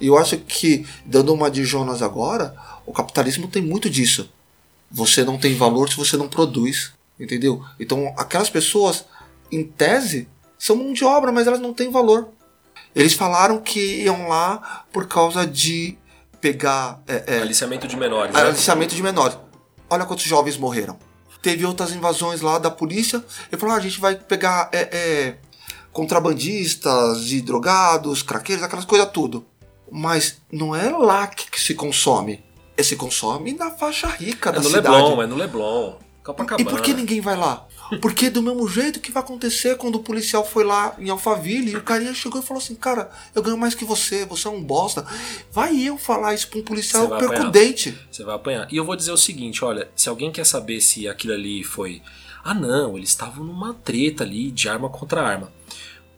[0.00, 4.30] E eu acho que, dando uma de Jonas agora, o capitalismo tem muito disso.
[4.90, 6.92] Você não tem valor se você não produz.
[7.18, 7.62] Entendeu?
[7.78, 9.04] Então, aquelas pessoas,
[9.52, 10.26] em tese,
[10.58, 12.28] são mão de obra, mas elas não têm valor.
[12.96, 15.98] Eles falaram que iam lá por causa de
[16.40, 16.98] pegar.
[17.06, 18.34] É, é, aliciamento de menores.
[18.34, 18.40] Né?
[18.40, 19.36] Aliciamento de menores.
[19.90, 20.96] Olha quantos jovens morreram.
[21.42, 23.24] Teve outras invasões lá da polícia.
[23.50, 25.36] Ele falou: ah, a gente vai pegar é, é,
[25.92, 29.44] contrabandistas e drogados, craqueiros, aquelas coisas tudo.
[29.90, 32.44] Mas não é lá que, que se consome.
[32.76, 34.94] É se consome na faixa rica é da no cidade.
[34.94, 35.94] Leblon, é no Leblon.
[36.58, 37.66] E por que ninguém vai lá?
[37.98, 41.76] Porque do mesmo jeito que vai acontecer quando o policial foi lá em Alphaville e
[41.76, 44.62] o carinha chegou e falou assim: Cara, eu ganho mais que você, você é um
[44.62, 45.04] bosta.
[45.50, 47.96] Vai eu falar isso pra um policial percudente.
[48.10, 48.68] Você vai apanhar.
[48.70, 52.02] E eu vou dizer o seguinte: olha, se alguém quer saber se aquilo ali foi.
[52.42, 55.52] Ah, não, eles estavam numa treta ali de arma contra arma.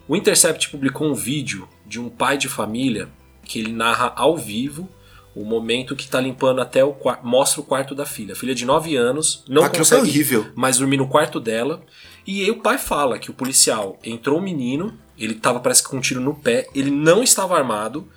[0.06, 3.08] O Intercept publicou um vídeo de um pai de família
[3.44, 4.88] que ele narra ao vivo
[5.34, 7.26] o momento que tá limpando até o quarto.
[7.26, 8.32] Mostra o quarto da filha.
[8.32, 10.46] A filha de 9 anos, não ah, consegue é horrível.
[10.54, 11.82] mais dormir no quarto dela.
[12.26, 15.88] E aí o pai fala que o policial entrou o menino, ele tava parece que
[15.88, 18.08] com um tiro no pé, ele não estava armado.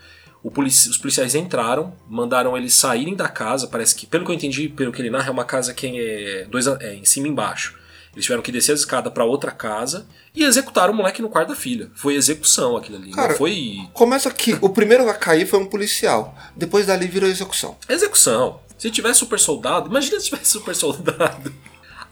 [0.53, 3.68] Polici os policiais entraram, mandaram eles saírem da casa.
[3.68, 6.45] Parece que, pelo que eu entendi, pelo que ele narra, é uma casa que é,
[6.49, 7.76] dois, é em cima e embaixo.
[8.16, 11.49] Eles tiveram que descer a escada para outra casa e executaram o moleque no quarto
[11.49, 11.91] da filha.
[11.93, 13.11] Foi execução aquilo ali.
[13.11, 13.80] Cara, foi.
[13.93, 14.57] Começa aqui.
[14.61, 16.34] O primeiro a cair foi um policial.
[16.55, 17.76] Depois dali virou execução.
[17.89, 18.61] Execução.
[18.78, 21.53] Se tivesse super soldado, imagina se tivesse super soldado.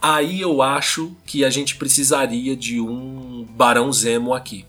[0.01, 4.65] Aí eu acho que a gente precisaria de um Barão Zemo aqui.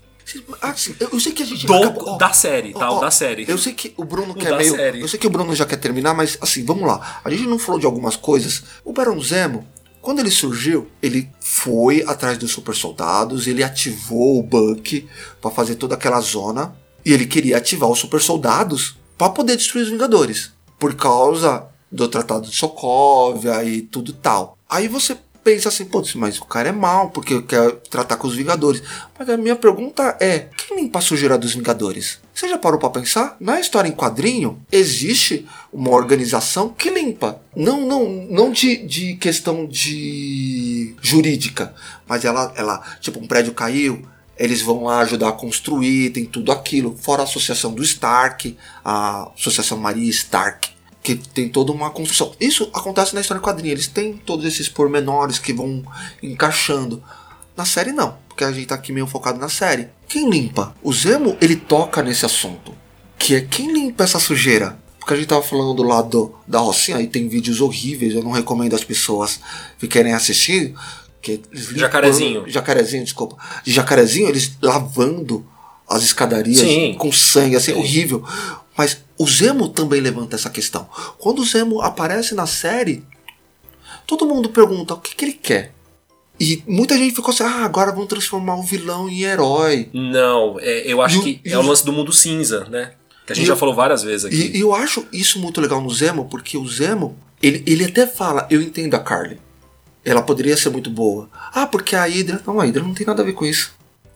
[0.61, 0.73] Ah,
[1.11, 2.89] eu sei que a gente Do, acabou, da série, tá?
[2.89, 3.45] Oh, oh, da série.
[3.47, 4.73] Eu sei que o Bruno o quer meio.
[4.73, 5.01] Série.
[5.01, 7.19] Eu sei que o Bruno já quer terminar, mas assim, vamos lá.
[7.23, 8.63] A gente não falou de algumas coisas.
[8.83, 9.67] O Barão Zemo,
[10.05, 15.03] quando ele surgiu, ele foi atrás dos super soldados, ele ativou o Buck
[15.41, 19.81] para fazer toda aquela zona e ele queria ativar os super soldados para poder destruir
[19.81, 24.55] os Vingadores, por causa do Tratado de Sokovia e tudo tal.
[24.69, 28.35] Aí você pensa assim, putz, mas o cara é mal porque quer tratar com os
[28.35, 28.81] Vingadores.
[29.17, 32.19] Mas a minha pergunta é: quem limpa a sujeira dos Vingadores?
[32.33, 33.37] Você já parou para pensar?
[33.39, 37.39] Na história em quadrinho, existe uma organização que limpa.
[37.55, 41.75] Não, não, não de, de questão de jurídica,
[42.07, 44.01] mas ela, ela, tipo, um prédio caiu,
[44.37, 46.97] eles vão lá ajudar a construir, tem tudo aquilo.
[46.99, 50.74] Fora a associação do Stark, a Associação Maria Stark,
[51.05, 52.33] que tem toda uma construção.
[52.39, 55.83] Isso acontece na história quadrinha, eles têm todos esses pormenores que vão
[56.21, 57.01] encaixando.
[57.55, 59.87] Na série não, porque a gente tá aqui meio focado na série.
[60.07, 60.75] Quem limpa?
[60.81, 62.73] O Zemo, ele toca nesse assunto,
[63.19, 64.77] que é quem limpa essa sujeira?
[64.99, 68.31] Porque a gente tava falando do lado da Rocinha, aí tem vídeos horríveis, eu não
[68.31, 69.39] recomendo as pessoas
[69.77, 70.73] que querem assistir,
[71.21, 72.43] que eles limpando- Jacarezinho.
[72.49, 73.37] Jacarezinho, desculpa.
[73.63, 75.45] De jacarezinho, eles lavando
[75.87, 76.95] as escadarias Sim.
[76.97, 77.77] com sangue, assim, Sim.
[77.79, 78.23] horrível.
[78.77, 80.87] Mas o Zemo também levanta essa questão.
[81.17, 83.03] Quando o Zemo aparece na série,
[84.05, 85.73] todo mundo pergunta o que, que ele quer.
[86.39, 89.89] E muita gente ficou assim, ah, agora vão transformar o vilão em herói.
[89.93, 92.91] Não, é, eu acho E que é o- lance do mundo cinza, né?
[93.25, 94.35] Que a gente já falou várias vezes aqui.
[94.35, 98.05] E, e eu acho isso muito legal no Zemo, porque o Zemo, ele, ele até
[98.05, 99.39] fala, eu entendo a Carly.
[100.03, 101.27] Ela poderia ser muito boa.
[101.51, 102.39] Ah, porque a Hydra...
[102.45, 103.73] Não, a Hydra não tem nada a ver com isso.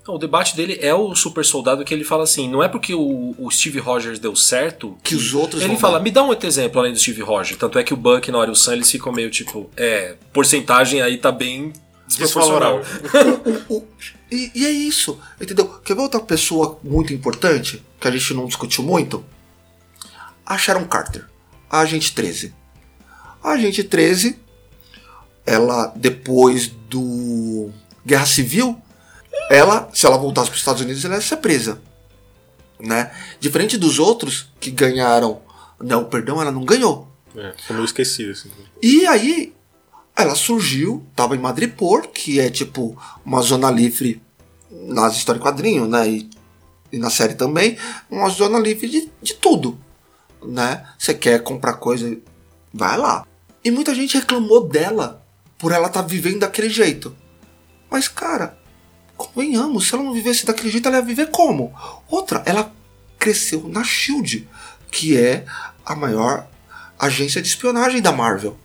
[0.09, 2.95] Não, O debate dele é o super soldado que ele fala assim: não é porque
[2.95, 6.03] o, o Steve Rogers deu certo Que os outros Ele fala, dar.
[6.03, 7.59] me dá um outro exemplo além do Steve Rogers.
[7.59, 10.15] Tanto é que o Buck na hora e o Sam eles ficam meio tipo, é,
[10.33, 11.71] porcentagem aí tá bem
[12.07, 12.81] desproporcional.
[14.31, 15.67] E, e é isso, entendeu?
[15.83, 19.25] Quer ver outra pessoa muito importante, que a gente não discutiu muito?
[20.45, 21.25] A Sharon Carter,
[21.67, 22.53] a Agente 13.
[23.43, 24.37] A Agente 13,
[25.47, 27.71] ela, depois do
[28.05, 28.79] Guerra Civil,
[29.49, 31.81] ela, se ela voltasse para os Estados Unidos, ela ia ser presa.
[32.79, 33.11] Né?
[33.39, 35.41] Diferente dos outros que ganharam.
[35.79, 37.07] Não, perdão, ela não ganhou.
[37.35, 38.49] É, ficou meio esquecido, assim.
[38.81, 39.53] E aí,
[40.15, 44.21] ela surgiu, tava em Madripoor, que é tipo uma zona livre
[44.69, 46.09] nas histórias em quadrinho, né?
[46.09, 46.29] E,
[46.91, 47.77] e na série também,
[48.09, 49.79] uma zona livre de, de tudo,
[50.43, 50.85] né?
[50.97, 52.17] Você quer comprar coisa,
[52.73, 53.25] vai lá.
[53.63, 55.25] E muita gente reclamou dela
[55.57, 57.15] por ela estar vivendo daquele jeito.
[57.89, 58.57] Mas, cara,
[59.19, 61.73] convenhamos, se ela não vivesse daquele jeito, ela ia viver como?
[62.07, 62.73] Outra, ela
[63.19, 64.47] cresceu na Shield,
[64.89, 65.45] que é
[65.85, 66.47] a maior
[66.97, 68.57] agência de espionagem da Marvel.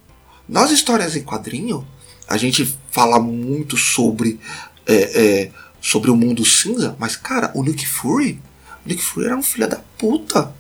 [0.48, 1.86] Nas histórias em quadrinho,
[2.28, 4.38] a gente fala muito sobre
[4.86, 5.50] é, é,
[5.80, 8.40] sobre o mundo cinza, mas cara, o Nick Fury,
[8.84, 10.54] o Nick Fury era um filho da puta.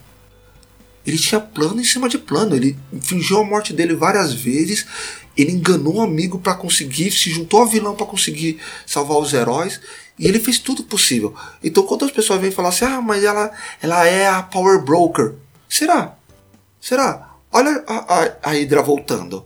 [1.06, 2.56] Ele tinha plano em cima de plano.
[2.56, 4.86] Ele fingiu a morte dele várias vezes.
[5.36, 9.80] Ele enganou um amigo pra conseguir, se juntou ao vilão pra conseguir salvar os heróis.
[10.18, 11.34] E ele fez tudo possível.
[11.62, 13.50] Então, quando as pessoas vêm falar assim, ah, mas ela,
[13.82, 15.34] ela é a Power Broker.
[15.68, 16.16] Será?
[16.80, 17.30] Será?
[17.50, 19.44] Olha a, a, a Hydra voltando.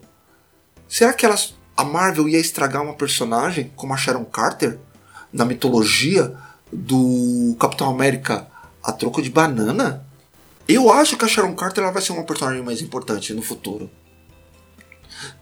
[0.88, 4.78] Será que elas, a Marvel ia estragar uma personagem como a Sharon Carter
[5.32, 6.34] na mitologia
[6.72, 8.46] do Capitão América
[8.82, 10.06] a troco de banana?
[10.66, 13.90] Eu acho que a Sharon Carter ela vai ser uma personagem mais importante no futuro.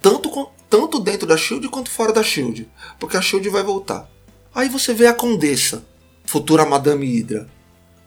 [0.01, 2.69] Tanto, com- tanto dentro da Shield quanto fora da Shield.
[2.99, 4.09] Porque a Shield vai voltar.
[4.55, 5.85] Aí você vê a Condessa,
[6.25, 7.49] futura Madame Hydra.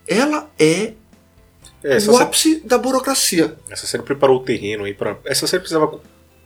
[0.07, 0.93] Ela é
[1.83, 3.55] É, o série, ápice da burocracia.
[3.69, 5.17] essa série preparou o terreno aí pra.
[5.25, 5.99] Essa série precisava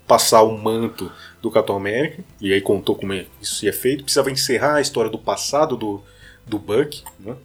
[0.06, 1.10] passar o manto
[1.42, 4.04] do Capitão América, e aí contou como é- isso ia feito.
[4.04, 6.04] Precisava encerrar a história do passado do,
[6.46, 7.36] do Buck, né?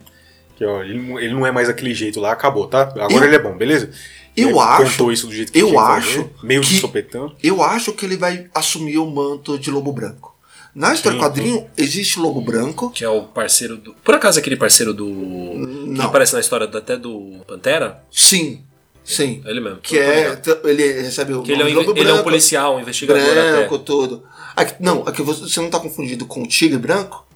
[0.56, 2.82] Que ó, ele, não- ele não é mais aquele jeito lá, acabou, tá?
[2.82, 3.92] Agora Eu- ele é bom, beleza?
[4.40, 7.32] Eu acho- Contou isso do jeito que eu que acho fazer, meio que- de sopetão.
[7.42, 10.34] Eu acho que ele vai assumir o manto de Lobo Branco.
[10.74, 12.90] Na história Sim, quadrinho, existe o Lobo Branco.
[12.90, 13.94] Que é o parceiro do.
[13.94, 15.06] Por acaso aquele parceiro do.
[15.06, 16.04] Que Não.
[16.06, 18.04] aparece na história até do Pantera?
[18.12, 18.62] Sim,
[19.02, 19.42] sim.
[19.44, 19.78] É ele mesmo.
[19.78, 20.40] Que é.
[20.64, 23.74] Ele recebe o Que ele é, um, Lobo ele é um policial, um investigador branco,
[23.74, 23.84] até.
[23.84, 24.22] tudo.
[24.54, 27.26] Aqui, não, aqui você, você não tá confundido com o Tigre Branco?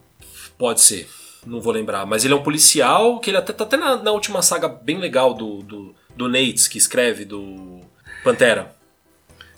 [0.57, 1.09] Pode ser.
[1.45, 2.07] Não vou lembrar.
[2.07, 4.99] Mas ele é um policial que ele até tá até na, na última saga bem
[5.01, 7.81] legal do, do, do Nates, que escreve, do
[8.23, 8.75] Pantera.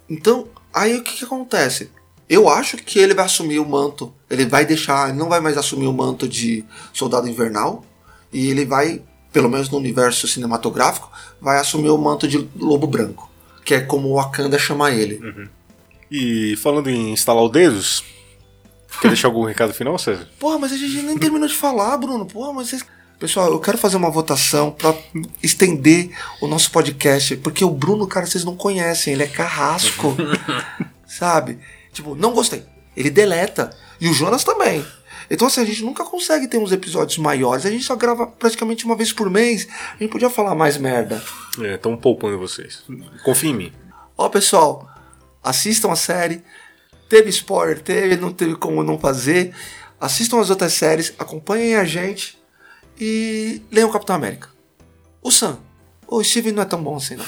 [0.08, 1.90] Então, aí o que, que acontece?
[2.28, 4.12] Eu acho que ele vai assumir o manto.
[4.30, 5.08] Ele vai deixar.
[5.08, 7.84] Ele não vai mais assumir o manto de Soldado Invernal.
[8.32, 9.02] E ele vai,
[9.32, 13.30] pelo menos no universo cinematográfico, vai assumir o manto de Lobo Branco.
[13.64, 15.48] Que é como o Wakanda chama ele.
[16.10, 18.04] E falando em instalar os dedos,
[19.00, 20.28] quer deixar algum recado final, César?
[20.38, 22.26] Porra, mas a gente nem terminou de falar, Bruno.
[22.26, 22.84] Porra, mas vocês.
[23.24, 24.94] Pessoal, eu quero fazer uma votação pra
[25.42, 26.10] estender
[26.42, 30.14] o nosso podcast, porque o Bruno, cara, vocês não conhecem, ele é carrasco.
[31.08, 31.58] sabe?
[31.90, 32.66] Tipo, não gostei.
[32.94, 33.74] Ele deleta.
[33.98, 34.84] E o Jonas também.
[35.30, 37.64] Então, assim, a gente nunca consegue ter uns episódios maiores.
[37.64, 39.66] A gente só grava praticamente uma vez por mês.
[39.94, 41.24] A gente podia falar mais merda.
[41.62, 42.84] É, estão poupando vocês.
[43.24, 43.72] Confia em mim.
[44.18, 44.86] Ó, pessoal,
[45.42, 46.42] assistam a série.
[47.08, 49.54] Teve spoiler, teve, não teve como não fazer.
[49.98, 52.43] Assistam as outras séries, acompanhem a gente
[52.98, 54.48] e leiam Capitão América.
[55.22, 55.58] O Sam,
[56.06, 57.24] o Steven não é tão bom assim, não.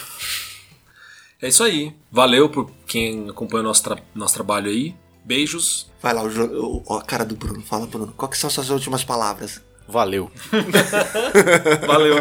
[1.42, 1.94] É isso aí.
[2.10, 4.94] Valeu por quem acompanha o nosso, tra- nosso trabalho aí.
[5.24, 5.90] Beijos.
[6.00, 7.62] Vai lá, o, o- ó, a cara do Bruno.
[7.62, 9.60] Fala, Bruno, quais que são suas últimas palavras?
[9.88, 10.30] Valeu.
[11.86, 12.16] Valeu.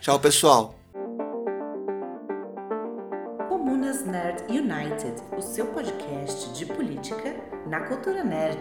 [0.00, 0.74] Tchau, pessoal.
[3.48, 7.36] Comunas Nerd United, o seu podcast de política
[7.68, 8.60] na cultura nerd.